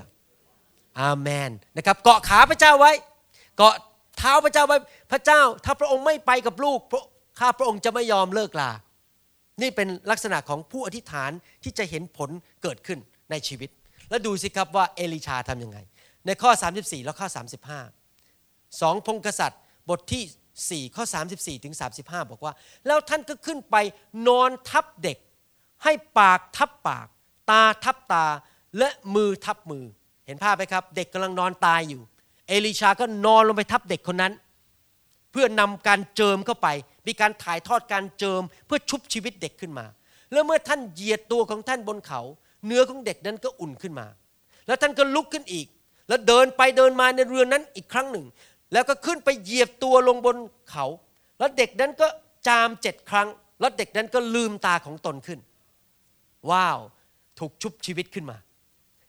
[0.99, 2.91] อาเมนนะครับ เกาะขาพระเจ้าไว้
[3.57, 3.75] เกาะ
[4.17, 4.77] เท้าพระเจ้าไว้
[5.11, 6.79] พระเจ้า ถ้าพระองค์ไม่ไปกับลูก
[7.39, 8.71] ข้าพระองค์จะไม่ยอมเลิกลา
[9.61, 11.31] นี่เป็นลักษณะของผู้อธิษฐาน
[11.63, 12.29] ที่จะเห็นผล
[12.63, 12.99] เกิดขึ้น
[13.31, 13.69] ในชีวิต
[14.09, 15.77] แล้วดูสิครับว่าเอลิชาทำยังไง
[16.25, 17.27] ในข้อ 34 แล้วข้อ
[17.83, 20.23] 35สองพงกษัตริย์บทที่
[20.65, 21.03] 4 ข้อ
[21.35, 22.53] 34ถึง35 บอกว่า
[22.87, 23.75] แล้วท่านก็ขึ้นไป
[24.27, 25.17] นอนทับเด็ก
[25.83, 27.07] ให้ปากทับปาก
[27.51, 28.25] ตาทับตา
[28.77, 29.85] และมือทับมือ
[30.25, 32.01] เห็นภาพไหมครับ เด็กกำลังนอนตายอยู่
[32.47, 34.33] เอลิชาก็นอนลงไปทับเด็กคนนั้น
[35.31, 36.67] เพื่อนำการเจิมเข้าไป
[37.07, 39.85] มีการถ่ายทอดการเจิมเพื่อชุบชีวิตเด็กขึ้นมา
[40.31, 42.21] แล้วเมื่อท่านเหยียดตัวของท่านบนเขา
[42.65, 44.07] เนื้อของเด็กนั้นก็อุ่นขึ้นมา
[44.67, 45.67] แล้วท่านก็ลุกขึ้นอีก
[46.07, 48.25] แล้วเดินไปเดินมาในเรือนั้นอีกครั้งหนึ่ง
[48.73, 50.37] แล้วก็ขึ้นไปเหยียบตัวลงบน
[50.71, 50.85] เขา
[51.39, 52.07] แล้วเด็กนั้นก็
[52.47, 53.27] จามเจ็ดครั้ง
[53.59, 55.39] แล้วเด็กนั้นก็ลืมตาของตนขึ้น
[56.49, 56.79] ว้าว
[57.39, 58.37] ถูกชุบชีวิตขึ้นมา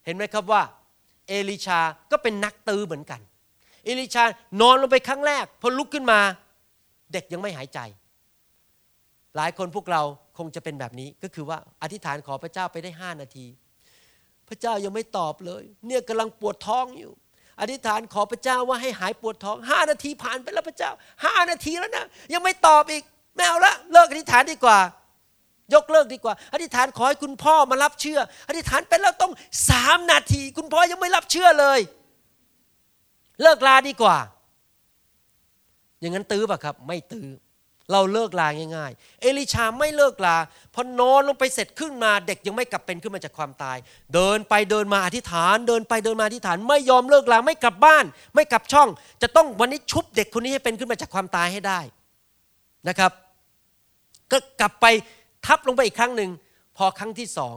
[0.05, 0.63] เห็นไหมครับว่า
[1.29, 1.81] เอลิชา
[2.11, 3.21] ก็เป็นนักตือเหมือนกัน
[3.85, 4.25] เอลิชา
[4.61, 6.21] นอนลงไปครั้งแรก พอลุกขึ้นมา
[7.13, 7.79] เด็กยังไม่หายใจ
[9.37, 10.03] หลายคนพวกเรา
[10.39, 13.47] คงจะเป็นแบบนี้ก็คือว่าอธิษฐานขอพระเจ้าไปได้ห้านาที
[14.49, 17.13] พระเจ้ายังไม่ตอบเลย เนี่ยกำลังปวดท้องอยู่
[17.61, 20.91] อธิษฐานขอพระเจ้าว่าให้หายปวดท้องห้านาทีผ่านไปแล้วพระเจ้า
[21.25, 23.03] ห้านาทีแล้วนะยังไม่ตอบอีก
[23.37, 24.79] ไม่เอาละเลิกอธิษฐานดีกว่า
[25.75, 29.33] ยกเลิกดีกว่า อธิษฐานขอให้คุณพ่อมารับเชื่อ อธิษฐานไปแล้วต้อง
[29.71, 31.81] สามนาที คุณพ่อยังไม่รับเชื่อเลย
[33.43, 34.17] เลิกลาดีกว่า
[36.01, 37.27] อย่างนั้นตื้อป่ะครับ ไม่ตื้อ
[37.93, 40.36] เราเลิกลาง่าย ๆ เอลิชาไม่เลิกลา
[40.74, 43.76] พอนอนลงไปเสร็จขึ้นมาเด็กยังไม่กลับเป็นขึ้นมาจากความตาย
[44.14, 48.89] เดินไปเดินมาอธิษฐาน เดินไปเดินมาอธิษฐาน ไม่ยอมเลิกลาไม่กลับบ้าน ไม่กลับช่อง
[49.22, 51.80] จะต้องวันนี้ชุบเด็กคนนี้ให้เป็นขึ้นมาจากความตายให้ได้
[52.89, 53.12] นะครับ
[54.30, 54.86] ก็กลับไป
[55.47, 56.30] ทับลงไปอีกครั้งหนึ่ง
[56.76, 57.57] พอครั้งที่สอง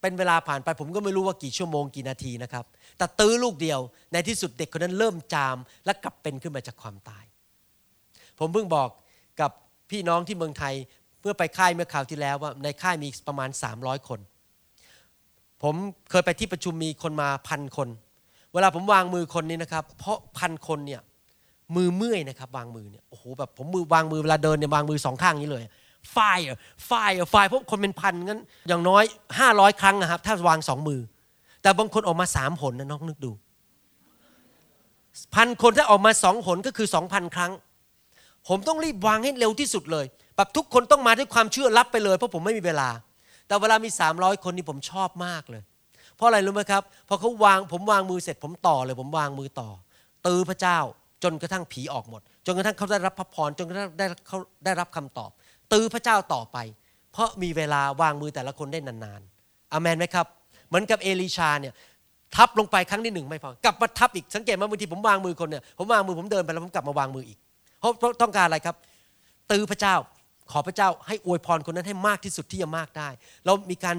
[0.00, 2.64] เป็นเวลาผ่านไปผมก็ไม่รู้ว่ากี่ชั่วโมงกี่นาทีนะครับ
[2.98, 3.80] แต่ตื้อลูกเดียว
[4.12, 7.24] ในที่สุดเด็กคนนั้นเริ่มจามและกลับเป็นขึ้นมาจากความตาย
[8.38, 8.88] ผมเพิ่งบอก
[9.40, 9.50] กับ
[9.90, 10.74] พี่น้องที่เมืองไทย
[11.20, 14.20] เมื่อไปค่ายเมื่อคราวที่แล้วว่าในค่ายมีประมาณ 300 คน
[15.62, 15.74] ผม
[16.10, 17.88] เคยไปที่ประชุมมีคนมาพันคน
[18.52, 21.00] เวลาผมวางมือคนนี้นะครับ เพราะพันคนเนี่ย
[21.76, 25.64] มือเมื่อยนะครับ วางมือเนี่ยโอ้โหแบบผมมือวางมือเวลาเดินเนี่ยวางมือสองข้างนี้เลย
[26.12, 26.18] ไฟ
[26.86, 26.92] ไฟ
[27.30, 29.04] ไฟเพราะคนเป็นพันงั้นอย่างน้อย
[29.42, 31.00] 500 ครั้งนะครับ ถ้าวางสองมือ
[31.62, 33.32] แต่บางคนออกมาสามหนนะน้องนึกดู
[35.34, 37.52] พันคนถ้าออกมาสองหนก็คือสองพันครั้ง
[38.48, 42.88] ผมต้องรีบวางให้เร็วที่สุดเลยแบบทุกคนต้องมาด้วยความเชื่อรับไปเลยเพราะผมไม่มีเวลา
[43.46, 45.62] แต่เวลามีสามร้อยคนนี่ผมชอบมากเลย
[46.16, 49.68] เพราะอะไรรู้ไหมครับพอเขาวางผมวางมือเสร็จผมต่อเลย ผมวางมือต่อ
[50.26, 50.78] ตือพระเจ้า
[51.22, 55.30] จนกระทั่งผีออกหมด จนกระทั่งเขาได้รับพระพรจนกระทั่งได้เขาได้รับคำตอบ
[55.72, 56.58] ตือพระเจ้าต่อไป
[57.12, 60.26] เพราะมีเวลาวางมือแต่ละคนได้นานๆอเมนไหมครับ
[60.68, 61.74] เหมือนกับเอลิชาเนี่ย
[62.36, 67.38] ทับลงไปครั้งที่หนึ่งไม่พอกลับมาทับอีกสังเกตว่าบางทีผมวางมือคนเนี่ยผมวางมือผมเดินไปแล้วผมกลับมาวางมืออีก
[67.98, 68.76] เพราะต้องการอะไรครับ
[69.50, 69.94] ตือพระเจ้า
[70.50, 73.08] ขอพระเจ้าให้อวยพรคนนั้นให้มากที่สุดที่จะมากได้
[73.44, 73.96] เรามีการ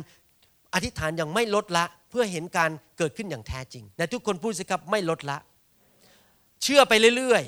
[0.74, 5.38] อธิษฐานอย่างไม่ลดละเพื่อเห็นการเกิดขึ้นอย่างแท้จริงแต่ทุกคนพูดสิครับไม่ลดละ
[6.64, 7.44] เชื่อไปเรื่อย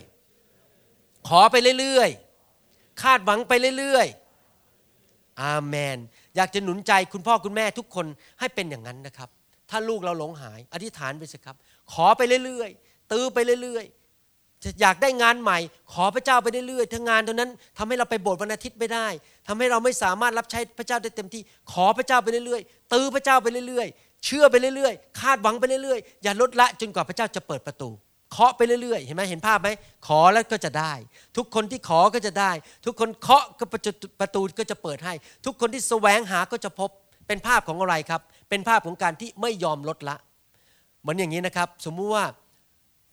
[0.62, 5.98] ๆ ขอไปเรื่อยๆ คาดหวังไปเรื่อยๆ อาเมน
[6.36, 8.06] อยากจะหนุนใจคุณพ่อคุณแม่ทุกคน
[8.40, 9.30] ให้เป็นอย่างนั้นนะครับ
[9.70, 11.56] ถ้าลูกเราหลงหาย อธิษฐานไปสิครับ
[11.94, 13.97] ขอไปเรื่อยๆ ตื้อไปเรื่อยๆ
[14.82, 15.60] อยากได้งานใหม่
[15.94, 19.08] ขอพระเจ้าไปเรื่อยๆถ้างานตรงนั้นทำให้เราไปโบสถ์วันอาทิตย์ไม่ได้
[19.48, 21.42] ทำให้เราไม่สามารถรับใช้พระเจ้าได้เต็มที่
[21.72, 27.90] ขอพระเจ้าไปเรื่อยๆตื้อพระเจ้าไปเรื่อยๆ เชื่อไปเรื่อยๆ คาดหวังไปเรื่อยๆ อย่าลดละจนกว่าพระเจ้าจะเปิดประตู
[28.32, 29.70] เคาะไปเรื่อยๆ เห็นไหมเห็นภาพไหม
[30.08, 30.94] ขอแล้วก็จะได้
[31.38, 32.52] ทุกคนที่ขอก็จะได้
[32.86, 35.14] ทุกคนเคาะก็ประตูก็จะเปิดให้
[35.46, 36.90] ทุกคนที่แสวงหาก็จะพบ
[37.28, 40.16] เป็นภาพของอะไรครับ เป็นภาพของการที่ไม่ยอมลดละ
[41.02, 42.26] เหมือนอย่างนี้นะครับ สมมุติว่า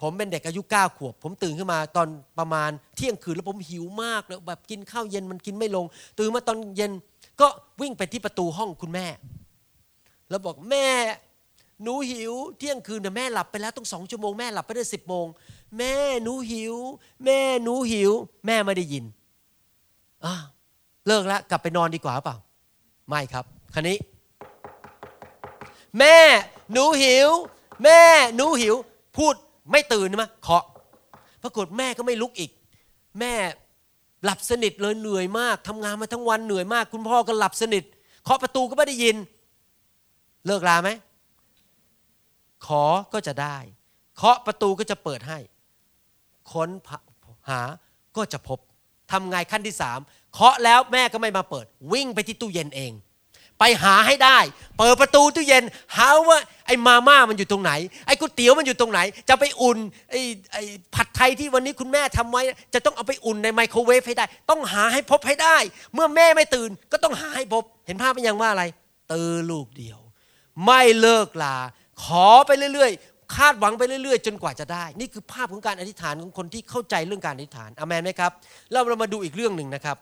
[0.00, 5.84] ผมเป็นเด็กอายุ9ขวบ ผมตื่นขึ้นมาตอนประมาณเที่ยงคืนแล้วผมหิวมากแล้วแบบกินข้าวเย็นมันกินไม่ลง
[6.18, 6.92] ตื่นมาตอนเย็น
[7.40, 7.46] ก็
[7.80, 9.06] วิ่งไปที่ประตูห้องคุณแม่
[10.28, 10.86] แล้วบอกแม่
[11.82, 15.26] หนูหิว เที่ยงคืนแต่แม่หลับไปแล้วต้องสองชั่วโมงแม่หลับไปได้สิบโมง
[15.78, 16.74] แม่หนูหิว
[17.24, 18.10] แม่หนูหิว
[18.46, 19.04] แม่ไม่ได้ยิน
[21.06, 22.36] เลิกแล้วกลับไปนอนดีกว่าเปล่า
[23.08, 23.98] ไม่ครับคันนี้
[25.98, 26.16] แม่
[26.72, 27.28] หนูหิว
[27.82, 28.00] แม่
[28.36, 28.74] หนูหิว
[29.16, 29.34] พูด
[29.70, 30.64] ไม่ตื่นไหมเคาะ
[31.42, 32.50] ปรากฏแม่ก็ไม่ลุกอีก
[33.20, 33.34] แม่
[34.24, 37.84] หลับสนิทเลยเหนื่อยมากทำงานมาทั้งวันเหนื่อยมาก คุณพ่อก็หลับสนิท
[38.24, 39.16] เคาะประตูก็ไม่ได้ยิน
[40.46, 40.90] เลิกลาไหม
[42.66, 43.56] ขอก็จะได้
[44.16, 45.38] เคาะประตูก็จะเปิดให้
[46.52, 46.68] ค้น
[47.48, 47.60] หา
[48.16, 48.58] ก็จะพบ
[49.10, 49.98] ทำไงขั้นที่สาม
[50.32, 52.92] เคาะแล้วแม่ก็ไม่มาเปิด วิ่งไปที่ตู้เย็นเอง
[53.58, 54.38] ไปหาให้ได้
[54.78, 55.64] เปิดประตูตู้เย็น
[55.96, 57.72] หาว่าไอ้มาม่ามันอยู่ตรงไหน
[58.06, 59.78] ไอ้ก๋วยเตี๋ยวมันอยู่ตรงไหน จะไปอุ่น
[60.10, 60.20] ไอ้
[60.52, 60.62] ไอ้
[60.94, 62.42] ผัดไทยที่วันนี้คุณแม่ทำไว้
[62.74, 65.56] จะต้องเอาไปอุ่นในไมโครเวฟให้ได้ ต้องหาให้พบให้ได้
[65.94, 68.64] เมื่อแม่ไม่ตื่นก็ต้องหาให้พบ เห็นภาพเป็นยังว่าอะไร
[69.12, 69.98] ตื่นลูกเดียว
[70.64, 71.56] ไม่เลิกลา
[72.04, 78.32] ขอไปเรื่อยๆ คาดหวังไปเรื่อยๆ จนกว่าจะได้ นี่คือภาพของการอธิษฐานของคนที่เข้าใจเรื่องการอธิษฐานอเมนไหมครับ
[78.72, 79.96] เราเรามาดูอีกเรื่องหนึ่งนะครับ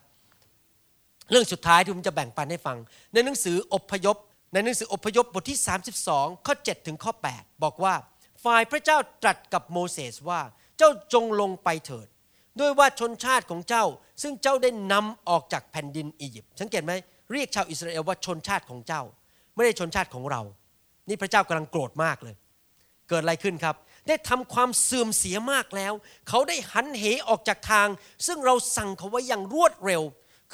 [1.33, 2.77] เรื่องสุดท้ายที่ผมจะแบ่งปันให้ฟัง
[3.13, 4.17] ในหนังสืออพยพ
[4.53, 5.59] ในหนังสืออพยพบทที่
[6.03, 7.95] 32 ข้อ 7 ถึงข้อ 8 บอกว่า
[8.45, 10.41] ฝ่ายพระเจ้าตรัสกับโมเสสว่า
[10.79, 12.07] เจ้าจงลงไปเถิด
[12.61, 13.85] ด้วยว่าชนชาติของเจ้า
[14.23, 16.93] ซึ่งเจ้าได้นำออกจากแผ่นดินอียิปต์สังเกตไหม
[17.33, 19.03] เรียกชาวอิสราเอลว่าชนชาติของเจ้า
[19.55, 20.43] ไม่ได้ชนชาติของเรา
[21.09, 22.37] นี่พระเจ้ากำลังโกรธมากเลย
[23.09, 23.77] เกิดอะไรขึ้นครับ
[24.09, 25.93] ได้ทำความเสื่อมเสียมากแล้ว
[26.29, 27.89] เขาได้หันเหออกจากทาง
[28.27, 30.03] ซึ่งเราสั่งเขาไว้อย่างรวดเร็ว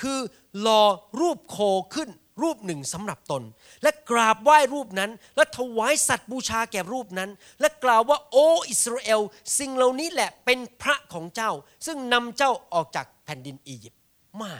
[0.01, 0.19] คือ
[0.67, 0.83] รอ
[1.21, 1.59] รูปโค
[1.95, 2.11] ขึ้น
[2.43, 3.43] รูปหนึ่งสำหรับตน
[3.83, 7.31] และกราบไหว้รูปนั้น และถวายสัตว์บูชาแก่รูปนั้น
[7.61, 9.21] และกล่าวว่าโอ้อิสราเอล
[9.59, 11.51] สิ่งเหล่านี้แหละเป็นพระของเจ้า
[11.87, 14.01] ซึ่งนำเจ้าออกจากแผ่นดินอียิปต์
[14.43, 14.53] มา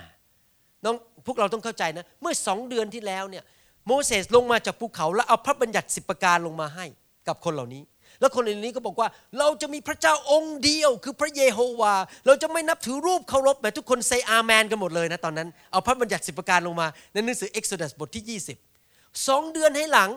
[0.85, 3.45] น้องพวกเราต้องเข้าใจนะ เมื่อสองเดือนที่แล้วเนี่ย
[3.87, 6.87] โมเสสลงมาจากภูเขาแล้วเอาพระบัญญัติสิบประการลงมาให้
[7.29, 7.83] กับคนเหล่านี้
[8.21, 9.09] แล้วคนเหล่านี้ก็บอกว่า
[9.39, 11.95] เราจะมีพระเจ้าองค์เดียวคือพระเยโฮวา
[12.27, 18.41] เราจะไม่นับถือรูปเคารพแบบทุกคน say amen กันหมดเลยนะตอนนั้น เอาพระบัญญัติสิบประการลงมา ในหนังสือ Exodus บทที่
[18.81, 20.11] 20สองเดือนให้หลัง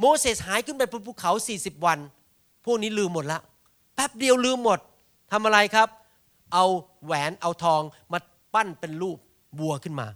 [0.00, 1.98] โมเสสหายขึ้นไปบนภูเขา 40 วัน
[2.64, 3.38] พวกนี้ลืมหมดละ
[3.94, 4.78] แป๊บเดียวลืมหมด
[5.32, 5.88] ทำอะไรครับ
[6.52, 6.64] เอา
[7.04, 7.82] แหวนเอาทอง
[8.12, 8.18] มา
[8.54, 9.18] ปั้นเป็นรูป
[9.60, 10.06] วัวขึ้นมา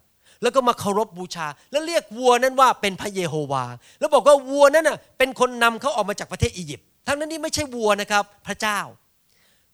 [0.43, 3.65] แล้วก็มาเคารพบูชา แล้วเรียกวัวนั้นว่าเป็นพระเยโฮวา
[3.99, 8.79] แล้วบอกว่าวัวนั้นน่ะเป็นคนนำเขาออกมาจากประเทศอียิปต์ ทั้งนั้นนี่ไม่ใช่วัวนะครับ พระเจ้า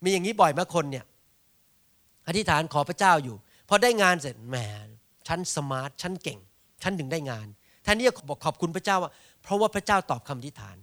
[0.05, 1.05] มีอย่างนี้บ่อยมากคนเนี่ย
[2.29, 3.37] อธิษฐานขอพระเจ้าอยู่
[3.69, 4.57] พอได้งานเสร็จแหม
[5.29, 6.39] ฉัน smart ฉันเก่ง
[6.83, 7.47] ฉันถึงได้งาน
[7.83, 9.11] แทนที่บอกขอบคุณพระเจ้าว่า
[9.43, 10.77] เพราะว่าพระเจ้าตอบคำอธิษฐาน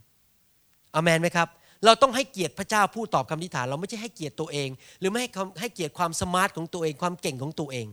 [0.95, 1.47] อาเมนไหมครับ
[1.85, 4.69] เราต้องให้เกียรติพระเจ้าผู้ตอบคำอธิษฐาน เราไม่ใช่ให้เกียรติตัวเอง
[4.99, 5.29] หรือไม่ให้
[5.59, 7.87] ให้เกียรติความ smart ของตัวเองความเก่งของตัวเอง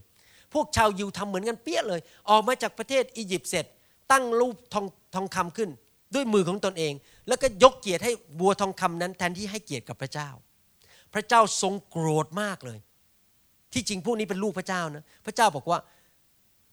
[0.52, 2.00] พวกชาวยิวทำเหมือนกันเปี้ยเลย
[2.30, 3.66] ออกมาจากประเทศอียิปต์เสร็จ
[4.12, 5.70] ตั้งรูปทองทองคำขึ้น
[6.14, 6.92] ด้วยมือของตนเอง
[7.28, 10.28] แล้วก็ยกเกียรติให้บัวทองคำนั้น แทนที่ให้เกียรติกับพระเจ้า
[11.14, 12.78] พระเจ้าทรงโกรธมากเลย
[13.72, 15.78] ที่จริงพวกนี้เป็นลูกพระเจ้านะพระเจ้าบอกว่า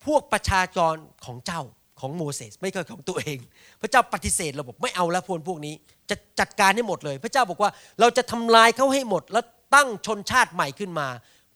[0.06, 0.96] พวกประชากร
[1.26, 1.62] ของเจ้า
[2.00, 3.38] ของโมเสสไม่ใช่ของตัวเอง
[3.82, 5.74] พระเจ้าปฏิเสธเราบอกไม่เอาแล้วพวกพวกนี้
[6.10, 9.44] จะจัดการให้หมดเลย พระเจ้าบอกว่าเราจะทำลายเขาให้หมด แล้ว
[9.76, 11.08] ตั้งชนชาติใหม่ขึ้นมา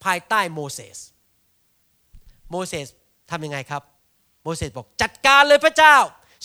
[0.04, 0.98] ภายใต้โมเสส
[2.52, 2.88] โมเสส
[3.32, 3.82] ทำยังไงครับ
[4.44, 5.96] โมเสสบอกจัดการเลยพระเจ้า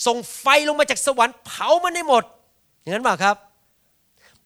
[0.05, 2.23] ส่งไฟลงมาจากสวรรค์เผามันให้หมด
[2.83, 3.35] อย่างนั้นเปล่าครับ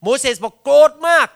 [0.03, 1.27] โมเสสบอกโกรธมาก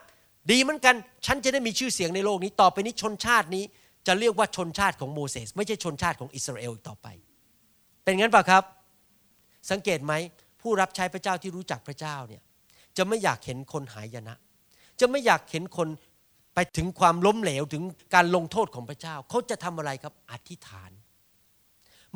[0.52, 0.95] ดีเหมือนกัน
[1.26, 3.64] ฉันจะได้มีชื่อเสียงในโลกนี้ ต่อไปนี้ชนชาตินี้
[4.08, 7.08] จะเรียกว่าชนชาติของโมเสสไม่ใช่ชนชาติของอิสราเอลต่อไป
[8.04, 8.64] เป็นงั้นเปล่าครับ
[9.72, 10.14] สังเกตไหม
[10.62, 12.41] ผู้รับใช้พระเจ้าที่รู้จักพระเจ้าเนี่ย
[12.97, 14.36] จะไม่อยากเห็นคนหายนะ
[14.99, 15.88] จะไม่อยากเห็นคน
[16.56, 17.84] ไปถึงความล้มเหลวถึง
[18.16, 20.91] การลงโทษของพระเจ้า เขาจะทำอะไรครับ อธิษฐาน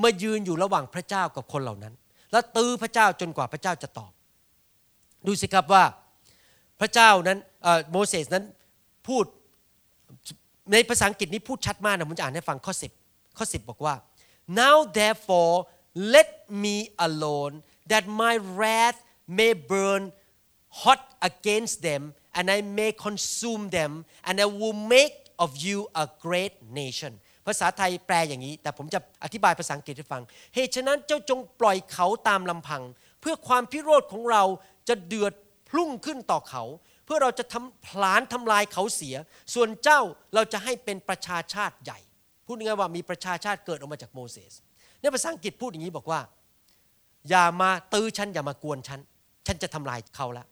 [0.04, 1.94] มายืนอยู่ระหว่างพระเจ้ากับคนเหล่านั้น
[2.32, 4.12] แล้วตื้อพระเจ้าจนกว่าพระเจ้าจะตอบ
[5.28, 5.84] ดูสิครับว่า
[6.80, 7.40] พระเจ้านั้น
[7.92, 8.46] โมเสสนั้น
[9.08, 9.26] พูด
[10.72, 12.74] ในภาษาอังกฤษนี้พูดชัดมากนะผมจะอ่านให้ฟังข้อ
[13.04, 13.96] 10 ข้อ 10 บอกว่า
[14.62, 15.56] now therefore
[16.16, 16.30] let
[16.64, 16.76] me
[17.08, 17.56] alone
[17.92, 19.00] that my wrath
[19.40, 20.04] may burn
[20.82, 22.02] hot against them
[22.38, 23.92] and I may consume them
[24.28, 27.14] and I will make of you a great nation
[27.48, 30.22] ภาษาไทยแปลอย่างนี้ แต่ผมจะอธิบายภาษาอังกฤษให้ฟัง
[30.56, 32.84] เหตุฉะนั้นเจ้าจงปล่อยเขาตามลำพัง
[33.22, 34.44] เพื่อความพิโรธของเรา
[34.90, 35.34] จะเดือด
[35.70, 36.64] พุ่งขึ้นต่อเขา
[37.06, 39.16] เพื่อเราจะทำผลาญทำลายเขาเสีย
[39.54, 40.02] ส่วนเจ้า
[40.36, 42.00] เราจะให้เป็นประชาชาติใหญ่
[42.46, 44.54] พูดง่ายว่ามีประชาชาติเกิดออกมาจากโมเสส
[45.02, 46.20] ในภาษาอังกฤษพูดอย่างนี้บอกว่า
[47.30, 49.00] อย่ามาตื้อฉันอย่ามากวนฉัน
[49.48, 50.46] ฉันจะทำลายเขาละ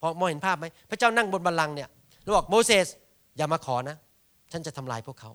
[0.00, 1.88] พอมองเห็นภาพไหมพระเจ้านั่งบนบัลลังก์เนี่ย
[2.22, 2.86] แล้วบอกโมเสส
[3.36, 3.96] อย่ามาขอนะ
[4.52, 5.30] ฉันจะทำลายพวกเขา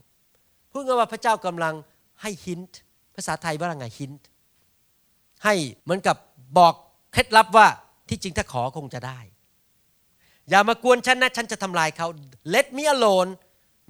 [0.72, 1.74] พูดง่ายว่าพระเจ้ากำลัง
[2.22, 2.80] ให้ฮินต์
[3.16, 4.20] ภาษาไทยว่าไงฮินต์
[5.43, 6.16] ให้เหมือนกับ
[6.58, 6.74] บอก
[7.14, 7.68] เคล็ดลับว่า
[8.10, 9.20] ที่จริงถ้าขอคงจะได้
[10.49, 12.08] อย่ามากวนฉันนะฉันจะทำลายเขา
[12.53, 13.32] let me alone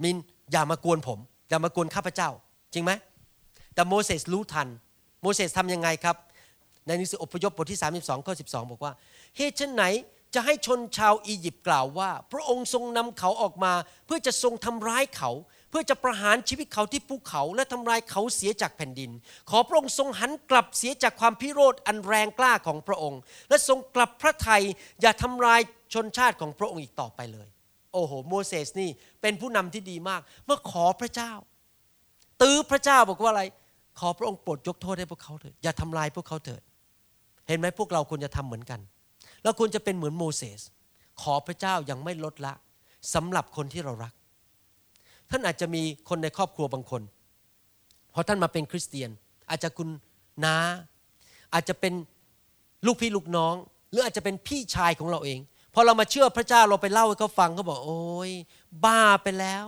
[0.02, 0.16] มิน
[0.52, 2.30] อย่ามากวนผม อย่ามากวนข้าพเจ้า
[2.72, 2.92] จริงไหม
[3.74, 4.68] แต่โมเสสรู้ทัน
[5.22, 6.16] โมเสสทำยังไงครับ
[6.86, 8.92] ในหนังสืออพยพบทที่ 32ข้อ12 บอกว่า
[9.36, 9.84] เหตุฉันไหน
[10.34, 13.72] จะให้ชนชาวอียิปต์กล่าวว่า พระองค์ทรงนำเขาออกมา
[14.06, 15.30] เพื่อจะทรงทำร้ายเขา
[15.70, 19.10] เพื่อจะประหารชีวิตเขาที่ภูเขาและทำลายเขาเสียจากแผ่นดิน
[19.50, 24.62] ขอพระองค์ทรงหันกลับเสียจากความพิโรธอันแรงกล้าของพระองค์ และทรงกลับพระทัย
[25.00, 25.60] อย่าทำลาย
[25.94, 27.48] ชนชาติของพระองค์อีกต่อไปเลย
[27.92, 28.90] โอ้โหโมเสสนี่
[29.22, 31.32] เป็นผู้นำที่ดีมากเมื่อขอพระเจ้า
[32.42, 33.42] ตื้อพระเจ้าบอกว่าอะไร
[34.00, 36.62] ขอพระองค์โปรดยกโทษให้พวกเขาเถิดอย่าทำลายพวกเขาเถิด
[37.48, 38.80] เห็นไหมพวกเราควรจะทำเหมือนกัน
[39.44, 40.60] เราควรจะเป็นเหมือนโมเสส
[41.22, 42.54] ขอพระเจ้ายังไม่ลดละ
[43.14, 44.12] สำหรับคนที่เรารัก
[45.30, 47.02] ท่านอาจจะมีคนในครอบครัวบางคน
[48.12, 49.10] พอท่านมาเป็นคริสเตียน
[49.50, 49.88] อาจจะคุณ
[50.44, 50.56] น้า
[51.54, 51.92] อาจจะเป็น
[52.86, 53.54] ลูกพี่ลูกน้อง
[53.90, 55.38] หรืออาจจะเป็นพี่ชายของเราเอง
[55.74, 58.32] พอเรามาเชื่อพระเจ้าเราไปเล่าให้เขาฟังเขาบอกโอ้ย
[58.84, 59.64] บ้าไปแล้ว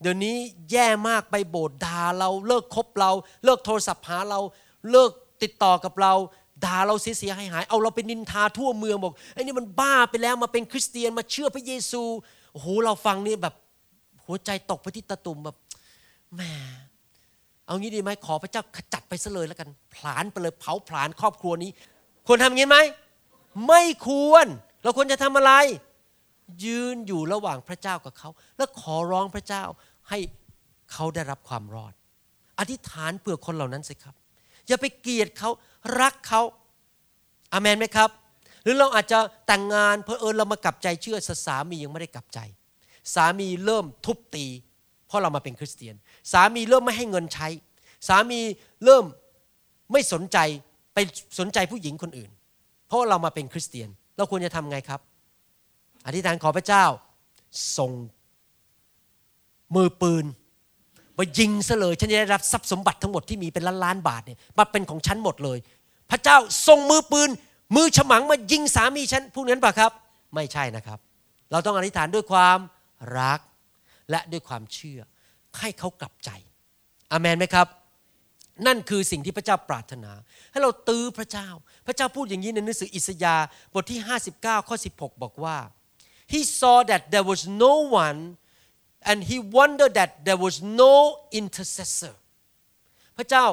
[0.00, 0.36] เดี๋ยวนี้
[0.70, 3.10] แย่มากไปโบสถ์ด่าเราเลิกคบเรา
[3.44, 4.40] เลิกโทรศัพท์หาเรา
[4.90, 5.10] เลิก
[5.42, 6.12] ติดต่อกับเรา
[6.64, 12.02] ด่าเราเสียหายหาย เอาเราไปนินทาทั่วเมืองบอกไอ้นี่มันบ้าไปแล้วมาเป็นคริสเตียนมาเชื่อพระเยซู
[12.52, 13.54] โอ้โหเราฟังนี่แบบ
[14.30, 15.56] หัวใจตกไปที่ตะตุ่มแบบ
[16.34, 16.40] แหม
[17.66, 21.70] เอางี้ดีไหมขอพระเจ้าขจัดไปซะเลยแล้วกัน ผลาญไปเลยเผาผลาญครอบครัวนี้
[22.26, 22.78] ควรทำางี้ไหม
[23.68, 24.46] ไม่ควร
[24.82, 25.52] เราควรจะทำอะไร
[26.64, 29.64] ยืนอยู่ระหว่างพระเจ้ากับเขา แล้วขอร้องพระเจ้า
[30.08, 30.18] ให้
[30.92, 31.92] เขาได้รับความรอด
[32.58, 34.14] อธิษฐานเผื่อคนเหล่านั้นสิครับ
[34.68, 35.50] อย่าไปเกลียดเขา
[36.00, 36.42] รักเขา
[37.52, 38.10] อามันไหมครับ
[38.62, 42.38] หรือเราอาจจะแต่งงานเพอเออเรามากลับใจเชื่อสามียังไม่ได้กลับใจ
[43.14, 44.46] สามีเริ่มทุบตี
[45.06, 45.94] เพราะเรามาเป็นคริสเตียน
[46.32, 47.48] สามีเริ่มไม่ให้เงินใช้
[48.08, 48.40] สามี
[48.84, 49.04] เริ่ม
[49.92, 50.38] ไม่สนใจ
[50.94, 50.98] ไป
[51.38, 52.30] สนใจผู้หญิงคนอื่น
[52.86, 55.00] เพราะเรามาเป็นคริสเตียน เราควรจะทำไงครับ
[56.06, 56.84] อธิษฐานขอพระเจ้า
[57.78, 57.92] ส่ง
[59.74, 60.24] มือปืน
[61.18, 65.58] มายิงซะเลยฉันจะได้รับทรัพย์สมบัติทั้งหมดที่มีเป็นล้านล้านบาทเนี่ยมาเป็นของฉันหมดเลย
[66.10, 66.36] พระเจ้า
[66.68, 67.30] ส่งมือปืน
[67.76, 69.92] มือฉมังมายิงสามีฉันพวกนั้นปะครับ
[70.34, 70.98] ไม่ใช่นะครับ
[71.50, 72.58] เราต้องอธิษฐานด้วยความ
[73.18, 73.40] รัก
[74.10, 75.00] และด้วยความเชื่อ
[75.58, 76.30] ให้เขากลับใจ
[77.12, 77.66] อามนไหมครับ
[78.66, 80.12] นั่นคือสิ่งที่พระเจ้าปรารถนา
[80.50, 81.48] ให้เราตื้อพระเจ้า
[81.86, 84.00] พระเจ้าพูดอย่างนี้ในหนังสืออิสยาห์บทที่
[84.34, 85.56] 59 ข้อ 16 บอกว่า
[86.32, 87.74] he saw that there was no
[88.04, 88.20] one
[89.10, 90.94] and he wondered that there was no
[91.40, 92.14] intercessor
[93.16, 93.44] พระเจ้า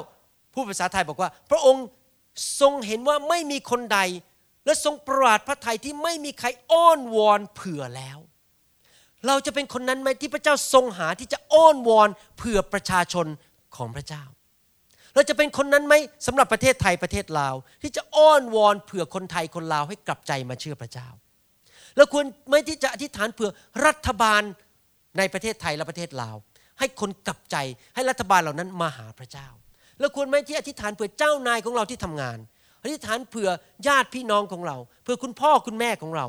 [0.53, 1.85] พูดภาษาไทยบอกว่า พระองค์
[2.59, 3.99] ทรงเห็นว่าไม่มีคนใด
[4.65, 8.19] และทรงปราดพระทัยที่ไม่มีใครอ้อนวอนเผื่อแล้ว
[9.27, 13.27] เราจะเป็นคนนั้นไหมที่พระเจ้าทรงหาที่จะอ้อนวอนเผื่อประชาชน
[13.75, 14.23] ของพระเจ้า
[15.15, 15.93] เราจะเป็นคนนั้นไหม
[16.27, 21.07] สำหรับประเทศไทยประเทศลาว ที่จะอ้อนวอนเผื่อคนไทยคนลาวให้กลับใจมาเชื่อพระเจ้า
[21.95, 23.49] แล้วควรไม่ที่จะอธิษฐานเผื่อ
[23.85, 24.41] รัฐบาล
[25.17, 26.35] ในประเทศไทยและประเทศลาว
[26.79, 27.55] ให้คนกลับใจ
[27.95, 29.47] ให้รัฐบาลเหล่านั้นมาหาพระเจ้า
[29.99, 32.37] แล้วควรไหมที่อธิษฐานเผื่อเจ้านายของเราที่ทำงาน
[32.83, 33.49] อธิษฐานเผื่อ
[33.87, 36.25] ญาติพี่น้องของเรา เผื่อคุณพ่อคุณแม่ของเรา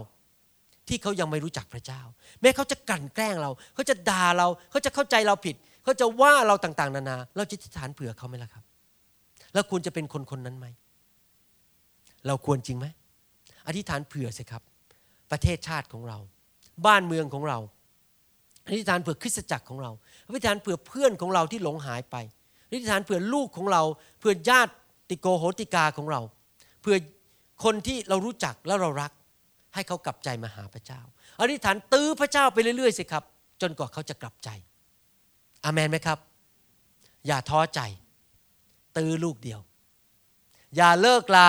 [0.88, 2.00] ที่เขายังไม่รู้จักพระเจ้า
[2.40, 8.64] แม้เขาจะกลั่นแกล้งเราเขาจะด่าเราเขาจะเข้าใจเราผิดเขาจะว่าเราต่างๆ นานา เราจะอธิฐานเผื่อเขาไหมล่ะครับ
[9.54, 10.66] แล้วควรจะเป็นคนคนนั้นไหม
[12.26, 12.86] เราควรจริงไหม
[13.66, 14.62] อธิษฐานเผื่อสิครับ
[15.30, 16.18] ประเทศชาติของเรา
[16.86, 17.58] บ้านเมืองของเรา
[18.66, 19.90] อธิษฐานเผื่อคริสตจักรของเรา
[20.26, 22.16] อธิษฐานเผื่อเพื่อนของเราที่หลงหายไป
[22.68, 23.82] อธิษฐานเผื่อลูกของเรา
[24.18, 24.72] เผื่อญาติ
[25.08, 26.20] ติโกโหติกาของเรา
[26.80, 26.96] เผื่อ
[27.64, 29.12] คนที่เรารู้จักและเรารัก
[29.74, 31.00] ให้เขากลับใจมาหาพระเจ้า
[31.40, 33.24] อธิษฐานตื้อพระเจ้าไปเรื่อยๆสิครับ
[33.62, 34.48] จนกว่าเขาจะกลับใจ
[35.64, 36.18] อามนไหมครับ
[37.26, 37.80] อย่าท้อใจ
[38.96, 39.60] ตื้อลูกเดียว
[40.76, 41.48] อย่าเลิกลา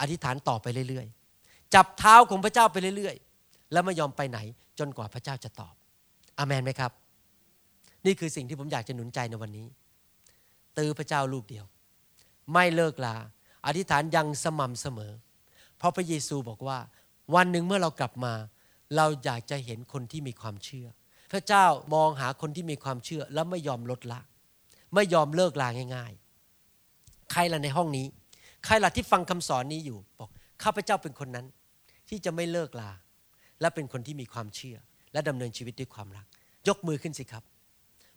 [0.00, 4.38] อธิษฐานต่อไปเรื่อยๆ จับเท้าของพระเจ้าไปเรื่อยๆ แล้วไม่ยอมไปไหน
[4.78, 5.74] จนกว่าพระเจ้าจะตอบ
[6.38, 6.92] อามนไหมครับ
[8.06, 9.66] นี่คือสิ่งที่ผมอยากจะหนุนใจในวันนี้
[10.76, 11.64] ตื้อพระเจ้าลูกเดียว
[12.52, 13.16] ไม่เลิกลา
[13.66, 15.12] อธิษฐานยังสม่ำเสมอ
[15.78, 16.78] เพราะพระเยซูบอกว่า
[17.34, 18.34] วันหนึ่งเมื่อเรากลับมา
[18.96, 20.86] เราอยากจะเห็นคนที่มีความเชื่อ
[21.32, 21.64] พระเจ้า
[21.94, 24.20] มองหาคนที่มีความเชื่อแล้วไม่ยอมลดละ
[24.94, 26.12] ไม่ยอมเลิกลาง่าย
[26.70, 28.06] ๆ ใครล่ะในห้องนี้
[28.64, 30.30] ใครล่ะที่ฟังคำสอนนี้อยู่บอก
[30.62, 31.46] ข้าพเจ้าเป็นคนนั้น
[32.08, 32.90] ที่จะไม่เลิกลา
[33.60, 34.76] และเป็นคนที่มีความเชื่อ
[35.12, 36.26] และดำเนินชีวิตด้วยความรัก
[36.68, 37.44] ยกมือขึ้นสิครับ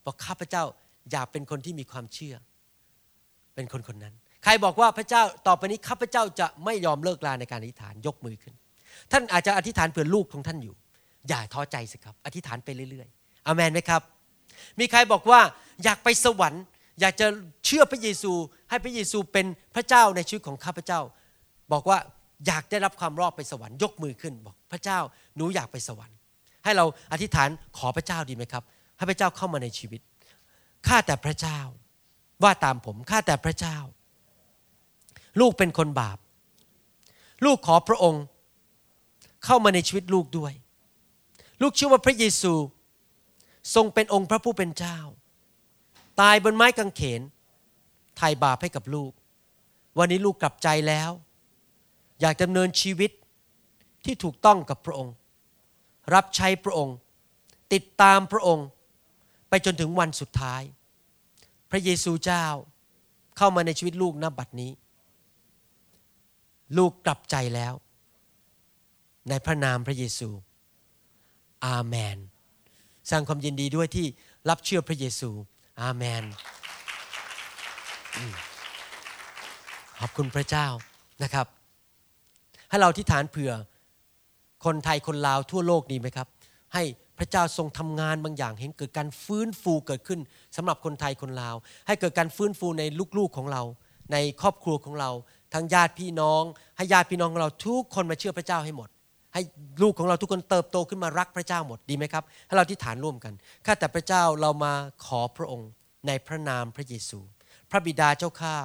[0.05, 0.63] บอกข้าพเจ้า
[1.11, 2.35] อยากเป็นคนที่มีความเชื่อ
[3.55, 8.55] เป็นคนคนนั้น ใครบอกว่าพระเจ้าต่อไปนี้ข้าพเจ้าจะไม่ยอมเลิกลาในการอธิษฐานยกมือขึ้น
[9.11, 10.75] ท่านอาจจะอธิษฐานเผื่อลูกของท่านอยู่
[11.29, 14.01] อย่าท้อใจสิครับ อธิษฐานไปเรื่อยๆอเมนไหมครับ
[14.79, 15.41] มีใครบอกว่า
[15.83, 16.63] อยากไปสวรรค์
[17.01, 17.27] อยากจะ
[17.65, 18.31] เชื่อพระเยซู
[18.69, 19.45] ให้พระเยซูเป็น
[19.75, 20.99] พระเจ้าในชีวิตของข้าพเจ้า
[21.71, 21.97] บอกว่า
[22.47, 24.99] อยากได้รับความรอดไปสวรรค์ยกมือขึ้น บอกพระเจ้า
[25.35, 26.17] หนูอยากไปสวรรค์
[26.63, 28.63] ให้เราอธิษฐานขอพระเจ้าดีไหมครับ
[28.97, 30.01] ให้พระเจ้าเข้ามาในชีวิต
[30.87, 31.59] ข้าแต่พระเจ้า
[32.43, 33.77] ว่าตามผมข้าแต่พระเจ้า
[35.39, 36.17] ลูกเป็นคนบาป
[37.45, 38.23] ลูกขอพระองค์
[39.45, 40.53] เข้ามาในชีวิตลูกด้วย
[41.61, 42.53] ลูกเชื่อว่าพระเยซู
[43.75, 44.97] ทรงเป็นองค์พระผู้เป็นเจ้า
[46.21, 47.21] ตายบนไม้กางเขน
[48.17, 49.11] ไถ่บาปให้กับลูก
[49.97, 51.11] วันนี้ลูกกลับใจแล้ว
[52.21, 53.11] อยากดำเนินชีวิต
[54.05, 55.13] ที่ถูกต้องกับพระองค์
[56.13, 56.95] รับใช้พระองค์
[57.73, 58.67] ติดตามพระองค์
[59.49, 60.61] ไปจนถึงวันสุดท้าย
[61.71, 62.45] พระเยซูเจ้า
[63.37, 64.71] เข้ามาในชีวิตลูกณบัดนี้
[66.77, 67.73] ลูกกลับใจแล้ว
[69.29, 70.29] ในพระนามพระเยซู
[71.65, 72.17] อาเมน
[73.09, 74.07] สร้างความยินดีด้วยที่
[74.49, 75.29] รับเชื่อพระเยซู
[75.81, 76.23] อาเมน
[79.99, 80.67] ขอบคุณพระเจ้า
[81.23, 81.47] นะครับ
[82.69, 83.51] ให้เราที่ฐานเผื่อ
[84.65, 86.27] คนไทยคนลาวทั่วโลกดีไหมครับ
[86.73, 86.83] ให้
[87.17, 90.19] พระเจ้าทรงทำงานบางอย่าง เห็นเกิดการฟื้นฟูเกิดขึ้น
[90.55, 91.55] สำหรับคนไทยคนลาว
[91.87, 92.83] ให้เกิดการฟื้นฟูใน
[93.17, 93.63] ลูกๆของเรา
[94.11, 95.11] ในครอบครัวของเรา
[95.53, 96.43] ทั้งญาติพี่น้อง
[96.77, 98.89] ให้ญาติพี่น้องของเราทุกคนมาเชื่อพระเจ้าให้หมด
[99.33, 99.41] ให้
[99.81, 103.33] ลูกของเราทุกคนเติบโตขึ้นมารักพระเจ้าหมดดีไหมครับให้เราที่ฐานร่วมกัน
[103.65, 104.73] ข้าแต่พระเจ้าเรามา
[105.05, 105.69] ขอพระองค์
[106.07, 107.19] ในพระนามพระเยซู
[107.71, 108.55] พระบิดาเจ้าข้า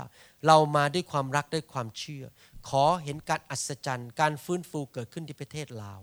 [0.46, 2.24] เรามาด้วยความรักด้วยความเชื่อ
[2.68, 6.00] ขอเห็นการอัศจรรย์ การฟื้นฟูเกิดขึ้นที่ประเทศลาว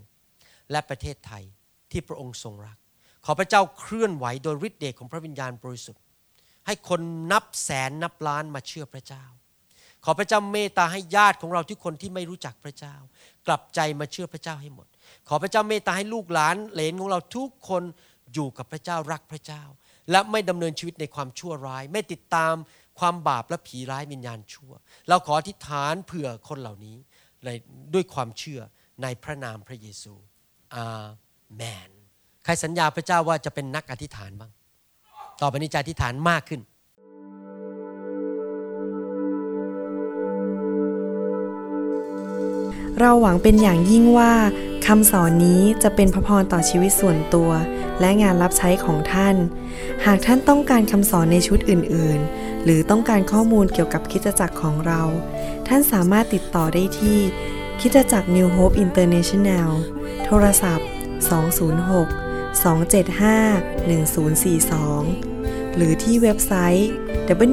[0.71, 1.43] และประเทศไทย
[1.91, 2.77] ที่พระองค์ทรงรัก
[3.25, 6.01] ขอพระเจ้าเคลื่อนไหวโดยฤทธิ์เดชของพระวิญญาณบริสุทธิ์
[6.65, 7.01] ให้คน
[7.31, 9.23] นับแสนนับล้านมาเชื่อพระเจ้า
[10.05, 12.95] ขอพระเจ้าเมตตาให้ญาติของเราทุกคนที่ไม่รู้จักพระเจ้า
[13.47, 14.87] กลับใจมาเชื่อพระเจ้าให้หมด
[15.27, 17.83] ขอพระเจ้าเมตตาให้ลูกหลานเหลนของเราทุกคน
[18.33, 19.63] อยู่กับพระเจ้ารักพระเจ้า
[20.11, 22.53] และไม่ดำเนินชีวิตในความชั่วร้าย ไม่ติดตาม
[22.99, 24.71] ความบาปและผีร้ายวิญญาณชั่ว
[25.09, 26.97] เราขออธิษฐานเผื่อคนเหล่านี้
[27.93, 28.61] ด้วยความเชื่อ
[29.03, 30.13] ในพระนามพระเยซู
[30.75, 31.05] อา
[31.55, 31.91] เมน
[32.43, 34.51] ใครสัญญาพระเจ้าว่าจะเป็นนักอธิษฐานบ้าง
[35.41, 36.61] ต่อไปนี้จะอธิษฐานมากขึ้น
[42.99, 44.33] เราหวังเป็นอย่างยิ่งว่า
[44.85, 47.51] คำสอนนี้จะเป็นพระพรต่อชีวิตส่วนตัว
[47.99, 49.35] และงานรับใช้ของท่าน
[50.05, 55.01] หากท่านต้องการคำสอนในชุดอื่น ๆ หรือต้องการข้อมูลเกี่ยวกับคิดจักรของเรา
[55.67, 57.19] ท่านสามารถติดต่อได้ที่
[57.81, 59.69] คิดจักร New Hope International
[60.25, 60.87] โทรศัพท์
[61.29, 66.89] 206 275 1042 หรือที่เว็บไซต์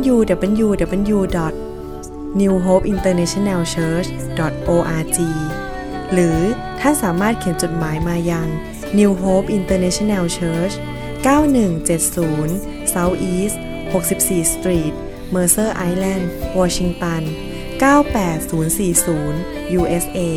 [0.08, 1.69] www.
[2.38, 5.18] newhopeinternationalchurch.org
[6.12, 6.38] หรือ
[6.80, 8.48] ท่านสามารถเขียนจดหมายมายัง
[8.98, 10.74] New Hope International Church
[11.24, 13.56] 9170 South East
[13.92, 14.94] 64 Street
[15.34, 16.24] Mercer Island
[16.58, 17.22] Washington
[17.80, 19.34] 98040
[19.78, 20.30] USA